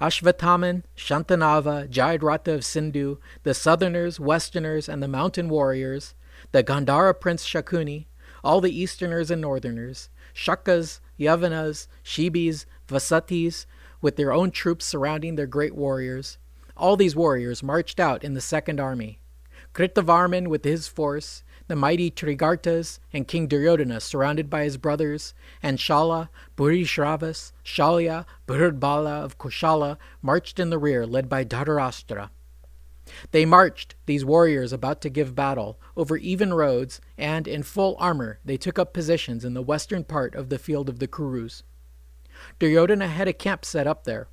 Ashvataman, 0.00 0.84
Shantanava, 0.96 1.88
Jayadratha 1.88 2.54
of 2.54 2.64
Sindhu, 2.64 3.18
the 3.42 3.54
Southerners, 3.54 4.20
Westerners, 4.20 4.88
and 4.88 5.02
the 5.02 5.08
Mountain 5.08 5.48
Warriors, 5.48 6.14
the 6.52 6.62
Gandhara 6.62 7.18
Prince 7.18 7.46
Shakuni, 7.46 8.06
all 8.42 8.60
the 8.60 8.76
Easterners 8.76 9.30
and 9.30 9.42
Northerners, 9.42 10.10
Shakas, 10.34 11.00
Yavanas, 11.18 11.86
Shibis, 12.04 12.66
Vasatis, 12.88 13.66
with 14.00 14.16
their 14.16 14.32
own 14.32 14.50
troops 14.50 14.84
surrounding 14.84 15.36
their 15.36 15.46
great 15.46 15.74
warriors. 15.74 16.38
All 16.76 16.96
these 16.96 17.16
warriors 17.16 17.62
marched 17.62 17.98
out 17.98 18.22
in 18.22 18.34
the 18.34 18.40
second 18.40 18.80
army. 18.80 19.18
Kritavarman 19.72 20.48
with 20.48 20.64
his 20.64 20.88
force, 20.88 21.42
the 21.66 21.76
mighty 21.76 22.10
Trigartas 22.10 22.98
and 23.12 23.26
King 23.26 23.46
Duryodhana 23.46 24.00
surrounded 24.00 24.50
by 24.50 24.64
his 24.64 24.76
brothers, 24.76 25.34
and 25.62 25.78
Shala, 25.78 26.28
Bhurisravas, 26.56 27.52
Shalya, 27.64 28.26
Bhurbala 28.46 29.24
of 29.24 29.38
Koshala 29.38 29.96
marched 30.20 30.58
in 30.58 30.70
the 30.70 30.78
rear, 30.78 31.06
led 31.06 31.28
by 31.28 31.44
Dhritarashtra. 31.44 32.30
They 33.32 33.44
marched, 33.44 33.94
these 34.06 34.24
warriors 34.24 34.72
about 34.72 35.00
to 35.02 35.10
give 35.10 35.34
battle, 35.34 35.78
over 35.96 36.16
even 36.16 36.54
roads, 36.54 37.00
and 37.18 37.46
in 37.46 37.62
full 37.62 37.96
armor 37.98 38.40
they 38.44 38.56
took 38.56 38.78
up 38.78 38.92
positions 38.92 39.44
in 39.44 39.54
the 39.54 39.62
western 39.62 40.04
part 40.04 40.34
of 40.34 40.48
the 40.48 40.58
field 40.58 40.88
of 40.88 40.98
the 40.98 41.08
Kurus. 41.08 41.62
Duryodhana 42.58 43.08
had 43.08 43.28
a 43.28 43.32
camp 43.32 43.64
set 43.64 43.86
up 43.86 44.04
there 44.04 44.28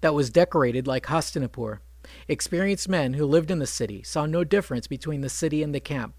that 0.00 0.14
was 0.14 0.30
decorated 0.30 0.86
like 0.86 1.06
Hastinapur. 1.06 1.78
Experienced 2.26 2.88
men 2.88 3.14
who 3.14 3.26
lived 3.26 3.50
in 3.50 3.58
the 3.58 3.66
city 3.66 4.02
saw 4.02 4.26
no 4.26 4.44
difference 4.44 4.86
between 4.86 5.20
the 5.20 5.28
city 5.28 5.62
and 5.62 5.74
the 5.74 5.80
camp, 5.80 6.14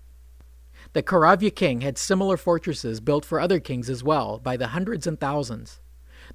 the 0.93 1.03
Kauravya 1.03 1.53
king 1.53 1.81
had 1.81 1.97
similar 1.97 2.35
fortresses 2.35 2.99
built 2.99 3.23
for 3.23 3.39
other 3.39 3.59
kings 3.59 3.89
as 3.89 4.03
well, 4.03 4.39
by 4.39 4.57
the 4.57 4.67
hundreds 4.67 5.05
and 5.05 5.19
thousands. 5.19 5.79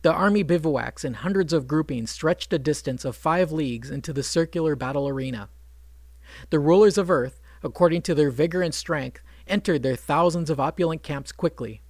The 0.02 0.12
army 0.12 0.44
bivouacs 0.44 1.04
in 1.04 1.14
hundreds 1.14 1.52
of 1.52 1.66
groupings 1.66 2.10
stretched 2.10 2.52
a 2.52 2.58
distance 2.58 3.04
of 3.04 3.16
five 3.16 3.50
leagues 3.50 3.90
into 3.90 4.12
the 4.12 4.22
circular 4.22 4.76
battle 4.76 5.08
arena. 5.08 5.48
The 6.50 6.58
rulers 6.58 6.98
of 6.98 7.10
earth, 7.10 7.40
according 7.62 8.02
to 8.02 8.14
their 8.14 8.30
vigor 8.30 8.62
and 8.62 8.74
strength, 8.74 9.22
entered 9.46 9.82
their 9.82 9.96
thousands 9.96 10.50
of 10.50 10.60
opulent 10.60 11.02
camps 11.02 11.32
quickly. 11.32 11.80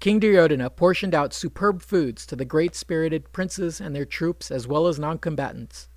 King 0.00 0.20
Duryodhana 0.20 0.70
portioned 0.70 1.14
out 1.14 1.32
superb 1.32 1.82
foods 1.82 2.26
to 2.26 2.36
the 2.36 2.44
great 2.44 2.74
spirited 2.74 3.32
princes 3.32 3.80
and 3.80 3.94
their 3.94 4.04
troops 4.04 4.50
as 4.50 4.66
well 4.66 4.86
as 4.86 4.98
non 4.98 5.18
combatants. 5.18 5.88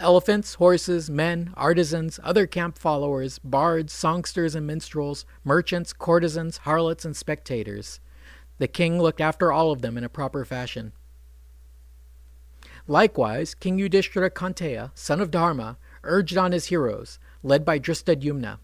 Elephants, 0.00 0.54
horses, 0.54 1.10
men, 1.10 1.52
artisans, 1.56 2.20
other 2.22 2.46
camp 2.46 2.78
followers, 2.78 3.40
bards, 3.40 3.92
songsters 3.92 4.54
and 4.54 4.64
minstrels, 4.64 5.26
merchants, 5.42 5.92
courtesans, 5.92 6.58
harlots, 6.58 7.04
and 7.04 7.16
spectators. 7.16 7.98
The 8.58 8.68
king 8.68 9.02
looked 9.02 9.20
after 9.20 9.50
all 9.50 9.72
of 9.72 9.82
them 9.82 9.98
in 9.98 10.04
a 10.04 10.08
proper 10.08 10.44
fashion. 10.44 10.92
Likewise, 12.86 13.54
King 13.54 13.78
Yudhishthira 13.78 14.30
Kaunteya, 14.30 14.92
son 14.94 15.20
of 15.20 15.32
Dharma, 15.32 15.78
urged 16.04 16.36
on 16.36 16.52
his 16.52 16.66
heroes, 16.66 17.18
led 17.42 17.64
by 17.64 17.80
Drishtadyumna. 17.80 18.58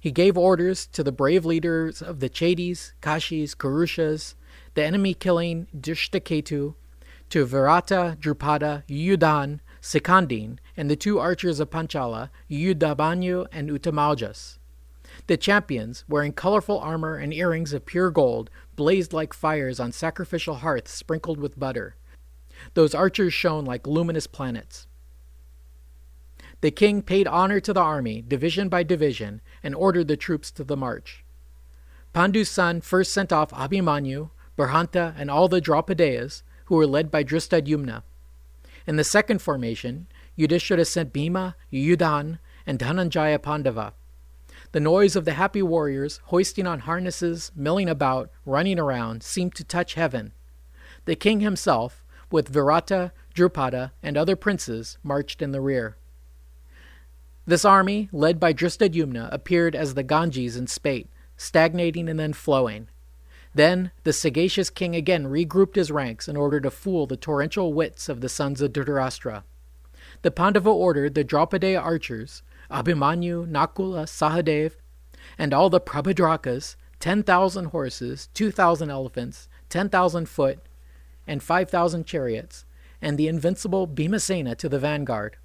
He 0.00 0.10
gave 0.10 0.38
orders 0.38 0.86
to 0.88 1.04
the 1.04 1.12
brave 1.12 1.44
leaders 1.44 2.00
of 2.00 2.20
the 2.20 2.30
Chedis, 2.30 2.92
Kashis, 3.02 3.54
Karushas, 3.54 4.34
the 4.74 4.84
enemy 4.84 5.12
killing 5.12 5.66
Drishtaketu, 5.78 6.74
to 7.28 7.46
Virata, 7.46 8.16
Drupada, 8.16 8.84
Yuyudhan, 8.88 9.60
Sikandin, 9.86 10.58
and 10.76 10.90
the 10.90 10.96
two 10.96 11.20
archers 11.20 11.60
of 11.60 11.70
Panchala, 11.70 12.30
Yudhamanyu 12.50 13.46
and 13.52 13.70
Uttamaujas. 13.70 14.58
The 15.28 15.36
champions, 15.36 16.04
wearing 16.08 16.32
colorful 16.32 16.80
armor 16.80 17.14
and 17.14 17.32
earrings 17.32 17.72
of 17.72 17.86
pure 17.86 18.10
gold, 18.10 18.50
blazed 18.74 19.12
like 19.12 19.32
fires 19.32 19.78
on 19.78 19.92
sacrificial 19.92 20.56
hearths 20.56 20.90
sprinkled 20.90 21.38
with 21.38 21.56
butter. 21.56 21.94
Those 22.74 22.96
archers 22.96 23.32
shone 23.32 23.64
like 23.64 23.86
luminous 23.86 24.26
planets. 24.26 24.88
The 26.62 26.72
king 26.72 27.00
paid 27.00 27.28
honor 27.28 27.60
to 27.60 27.72
the 27.72 27.80
army, 27.80 28.24
division 28.26 28.68
by 28.68 28.82
division, 28.82 29.40
and 29.62 29.72
ordered 29.72 30.08
the 30.08 30.16
troops 30.16 30.50
to 30.52 30.64
the 30.64 30.76
march. 30.76 31.24
Pandu's 32.12 32.48
son 32.48 32.80
first 32.80 33.12
sent 33.12 33.32
off 33.32 33.52
Abhimanyu, 33.52 34.30
Brihanta, 34.58 35.14
and 35.16 35.30
all 35.30 35.46
the 35.46 35.60
Draupadeyas, 35.60 36.42
who 36.64 36.74
were 36.74 36.88
led 36.88 37.08
by 37.08 37.22
Drishtadyumna. 37.22 38.02
In 38.86 38.96
the 38.96 39.04
second 39.04 39.42
formation, 39.42 40.06
Yudhishthira 40.36 40.84
sent 40.84 41.12
Bhima, 41.12 41.56
Yuyudhan, 41.72 42.38
and 42.66 42.78
Dhananjaya 42.78 43.42
Pandava. 43.42 43.94
The 44.72 44.80
noise 44.80 45.16
of 45.16 45.24
the 45.24 45.32
happy 45.32 45.62
warriors 45.62 46.20
hoisting 46.26 46.66
on 46.66 46.80
harnesses, 46.80 47.50
milling 47.56 47.88
about, 47.88 48.30
running 48.44 48.78
around, 48.78 49.22
seemed 49.22 49.54
to 49.56 49.64
touch 49.64 49.94
heaven. 49.94 50.32
The 51.04 51.16
king 51.16 51.40
himself, 51.40 52.04
with 52.30 52.52
Virata, 52.52 53.12
Drupada, 53.34 53.92
and 54.02 54.16
other 54.16 54.36
princes, 54.36 54.98
marched 55.02 55.42
in 55.42 55.52
the 55.52 55.60
rear. 55.60 55.96
This 57.44 57.64
army, 57.64 58.08
led 58.12 58.40
by 58.40 58.52
Drishtadyumna, 58.52 59.32
appeared 59.32 59.76
as 59.76 59.94
the 59.94 60.02
Ganges 60.02 60.56
in 60.56 60.66
spate, 60.66 61.08
stagnating 61.36 62.08
and 62.08 62.18
then 62.18 62.32
flowing. 62.32 62.88
Then 63.56 63.90
the 64.04 64.12
sagacious 64.12 64.68
king 64.68 64.94
again 64.94 65.28
regrouped 65.28 65.76
his 65.76 65.90
ranks 65.90 66.28
in 66.28 66.36
order 66.36 66.60
to 66.60 66.70
fool 66.70 67.06
the 67.06 67.16
torrential 67.16 67.72
wits 67.72 68.06
of 68.10 68.20
the 68.20 68.28
sons 68.28 68.60
of 68.60 68.74
Dhritarashtra. 68.74 69.44
The 70.20 70.30
Pandava 70.30 70.68
ordered 70.68 71.14
the 71.14 71.24
Draupadeya 71.24 71.80
archers, 71.82 72.42
Abhimanyu, 72.70 73.50
Nakula, 73.50 74.04
Sahadev, 74.04 74.74
and 75.38 75.54
all 75.54 75.70
the 75.70 75.80
Prabhadrakas, 75.80 76.76
10,000 77.00 77.64
horses, 77.66 78.28
2,000 78.34 78.90
elephants, 78.90 79.48
10,000 79.70 80.28
foot, 80.28 80.58
and 81.26 81.42
5,000 81.42 82.04
chariots, 82.04 82.66
and 83.00 83.16
the 83.16 83.26
invincible 83.26 83.88
Bhimasena 83.88 84.54
to 84.56 84.68
the 84.68 84.78
vanguard. 84.78 85.38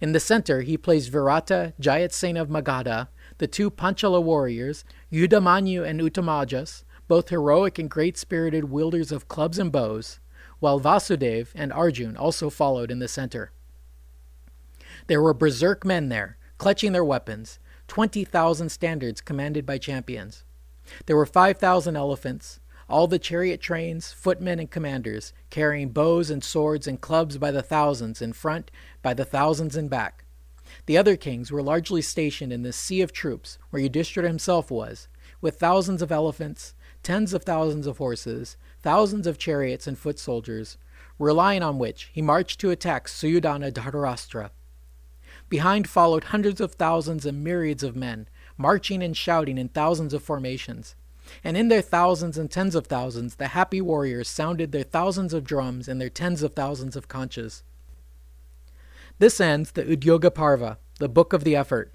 In 0.00 0.10
the 0.10 0.18
center, 0.18 0.62
he 0.62 0.76
placed 0.76 1.12
Virata, 1.12 1.74
Jayatsena 1.80 2.40
of 2.40 2.48
Magadha, 2.48 3.06
the 3.38 3.46
two 3.46 3.70
Panchala 3.70 4.20
warriors, 4.20 4.84
Yudhamanyu 5.12 5.86
and 5.86 6.00
Uttamaujas, 6.00 6.82
both 7.10 7.30
heroic 7.30 7.76
and 7.76 7.90
great 7.90 8.16
spirited 8.16 8.70
wielders 8.70 9.10
of 9.10 9.26
clubs 9.26 9.58
and 9.58 9.72
bows, 9.72 10.20
while 10.60 10.78
Vasudev 10.78 11.48
and 11.56 11.72
Arjun 11.72 12.16
also 12.16 12.48
followed 12.48 12.88
in 12.88 13.00
the 13.00 13.08
center. 13.08 13.50
There 15.08 15.20
were 15.20 15.34
berserk 15.34 15.84
men 15.84 16.08
there, 16.08 16.36
clutching 16.56 16.92
their 16.92 17.04
weapons, 17.04 17.58
20,000 17.88 18.68
standards 18.68 19.20
commanded 19.20 19.66
by 19.66 19.76
champions. 19.76 20.44
There 21.06 21.16
were 21.16 21.26
5,000 21.26 21.96
elephants, 21.96 22.60
all 22.88 23.08
the 23.08 23.18
chariot 23.18 23.60
trains, 23.60 24.12
footmen, 24.12 24.60
and 24.60 24.70
commanders, 24.70 25.32
carrying 25.50 25.88
bows 25.88 26.30
and 26.30 26.44
swords 26.44 26.86
and 26.86 27.00
clubs 27.00 27.38
by 27.38 27.50
the 27.50 27.60
thousands 27.60 28.22
in 28.22 28.34
front, 28.34 28.70
by 29.02 29.14
the 29.14 29.24
thousands 29.24 29.76
in 29.76 29.88
back. 29.88 30.24
The 30.86 30.96
other 30.96 31.16
kings 31.16 31.50
were 31.50 31.60
largely 31.60 32.02
stationed 32.02 32.52
in 32.52 32.62
this 32.62 32.76
sea 32.76 33.00
of 33.00 33.12
troops 33.12 33.58
where 33.70 33.82
Yudhishthira 33.82 34.28
himself 34.28 34.70
was, 34.70 35.08
with 35.40 35.58
thousands 35.58 36.02
of 36.02 36.12
elephants, 36.12 36.74
tens 37.02 37.32
of 37.32 37.44
thousands 37.44 37.86
of 37.86 37.98
horses, 37.98 38.56
thousands 38.82 39.26
of 39.26 39.38
chariots 39.38 39.86
and 39.86 39.98
foot 39.98 40.18
soldiers, 40.18 40.76
relying 41.18 41.62
on 41.62 41.78
which 41.78 42.10
he 42.12 42.22
marched 42.22 42.60
to 42.60 42.70
attack 42.70 43.08
Suyodhana 43.08 43.72
Dhritarashtra. 43.72 44.50
Behind 45.48 45.88
followed 45.88 46.24
hundreds 46.24 46.60
of 46.60 46.74
thousands 46.74 47.26
and 47.26 47.42
myriads 47.42 47.82
of 47.82 47.96
men, 47.96 48.28
marching 48.56 49.02
and 49.02 49.16
shouting 49.16 49.58
in 49.58 49.68
thousands 49.68 50.14
of 50.14 50.22
formations. 50.22 50.94
And 51.44 51.56
in 51.56 51.68
their 51.68 51.82
thousands 51.82 52.38
and 52.38 52.50
tens 52.50 52.74
of 52.74 52.86
thousands, 52.86 53.36
the 53.36 53.48
happy 53.48 53.80
warriors 53.80 54.28
sounded 54.28 54.72
their 54.72 54.82
thousands 54.82 55.32
of 55.32 55.44
drums 55.44 55.88
and 55.88 56.00
their 56.00 56.08
tens 56.08 56.42
of 56.42 56.54
thousands 56.54 56.96
of 56.96 57.08
conches. 57.08 57.62
This 59.18 59.40
ends 59.40 59.72
the 59.72 59.84
Udyoga 59.84 60.34
Parva, 60.34 60.78
the 60.98 61.08
book 61.08 61.32
of 61.32 61.44
the 61.44 61.56
effort. 61.56 61.92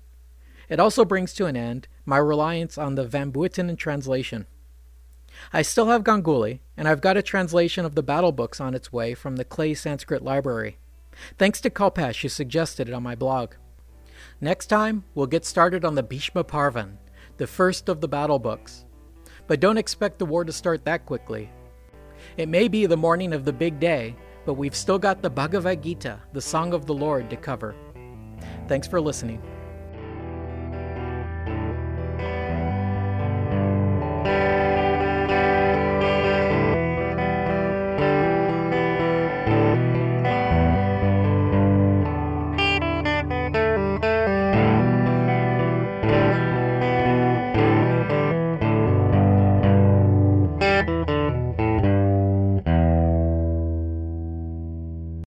It 0.70 0.80
also 0.80 1.06
brings 1.06 1.34
to 1.34 1.46
an 1.46 1.56
end 1.56 1.88
my 2.06 2.18
reliance 2.18 2.78
on 2.78 2.96
the 2.96 3.06
Van 3.06 3.32
Buitenen 3.32 3.78
translation. 3.78 4.48
I 5.54 5.62
still 5.62 5.88
have 5.88 6.04
Ganguly, 6.04 6.60
and 6.78 6.88
I've 6.88 7.02
got 7.02 7.18
a 7.18 7.22
translation 7.22 7.86
of 7.86 7.96
the 7.96 8.04
battle 8.04 8.32
books 8.32 8.60
on 8.60 8.74
its 8.74 8.92
way 8.92 9.14
from 9.14 9.36
the 9.36 9.46
Clay 9.46 9.74
Sanskrit 9.74 10.22
Library. 10.22 10.78
Thanks 11.38 11.62
to 11.62 11.70
Kalpesh, 11.70 12.22
who 12.22 12.30
suggested 12.30 12.90
it 12.90 12.94
on 12.94 13.04
my 13.04 13.16
blog. 13.16 13.54
Next 14.42 14.68
time, 14.68 15.04
we'll 15.14 15.28
get 15.28 15.46
started 15.46 15.86
on 15.86 15.96
the 15.96 16.04
Bhishma 16.04 16.44
Parvan, 16.44 16.98
the 17.38 17.48
first 17.48 17.90
of 17.90 18.02
the 18.02 18.08
battle 18.08 18.40
books. 18.40 18.86
But 19.48 19.60
don't 19.60 19.78
expect 19.78 20.20
the 20.20 20.26
war 20.26 20.44
to 20.44 20.52
start 20.52 20.86
that 20.86 21.06
quickly. 21.06 21.50
It 22.38 22.50
may 22.50 22.68
be 22.68 22.86
the 22.86 22.98
morning 22.98 23.34
of 23.34 23.46
the 23.46 23.54
big 23.54 23.80
day, 23.80 24.16
but 24.46 24.56
we've 24.56 24.76
still 24.76 25.00
got 25.00 25.22
the 25.22 25.30
Bhagavad 25.30 25.84
Gita, 25.84 26.20
the 26.34 26.42
Song 26.42 26.74
of 26.74 26.86
the 26.86 26.94
Lord, 26.94 27.30
to 27.30 27.36
cover. 27.36 27.76
Thanks 28.68 28.88
for 28.88 29.00
listening. 29.00 29.42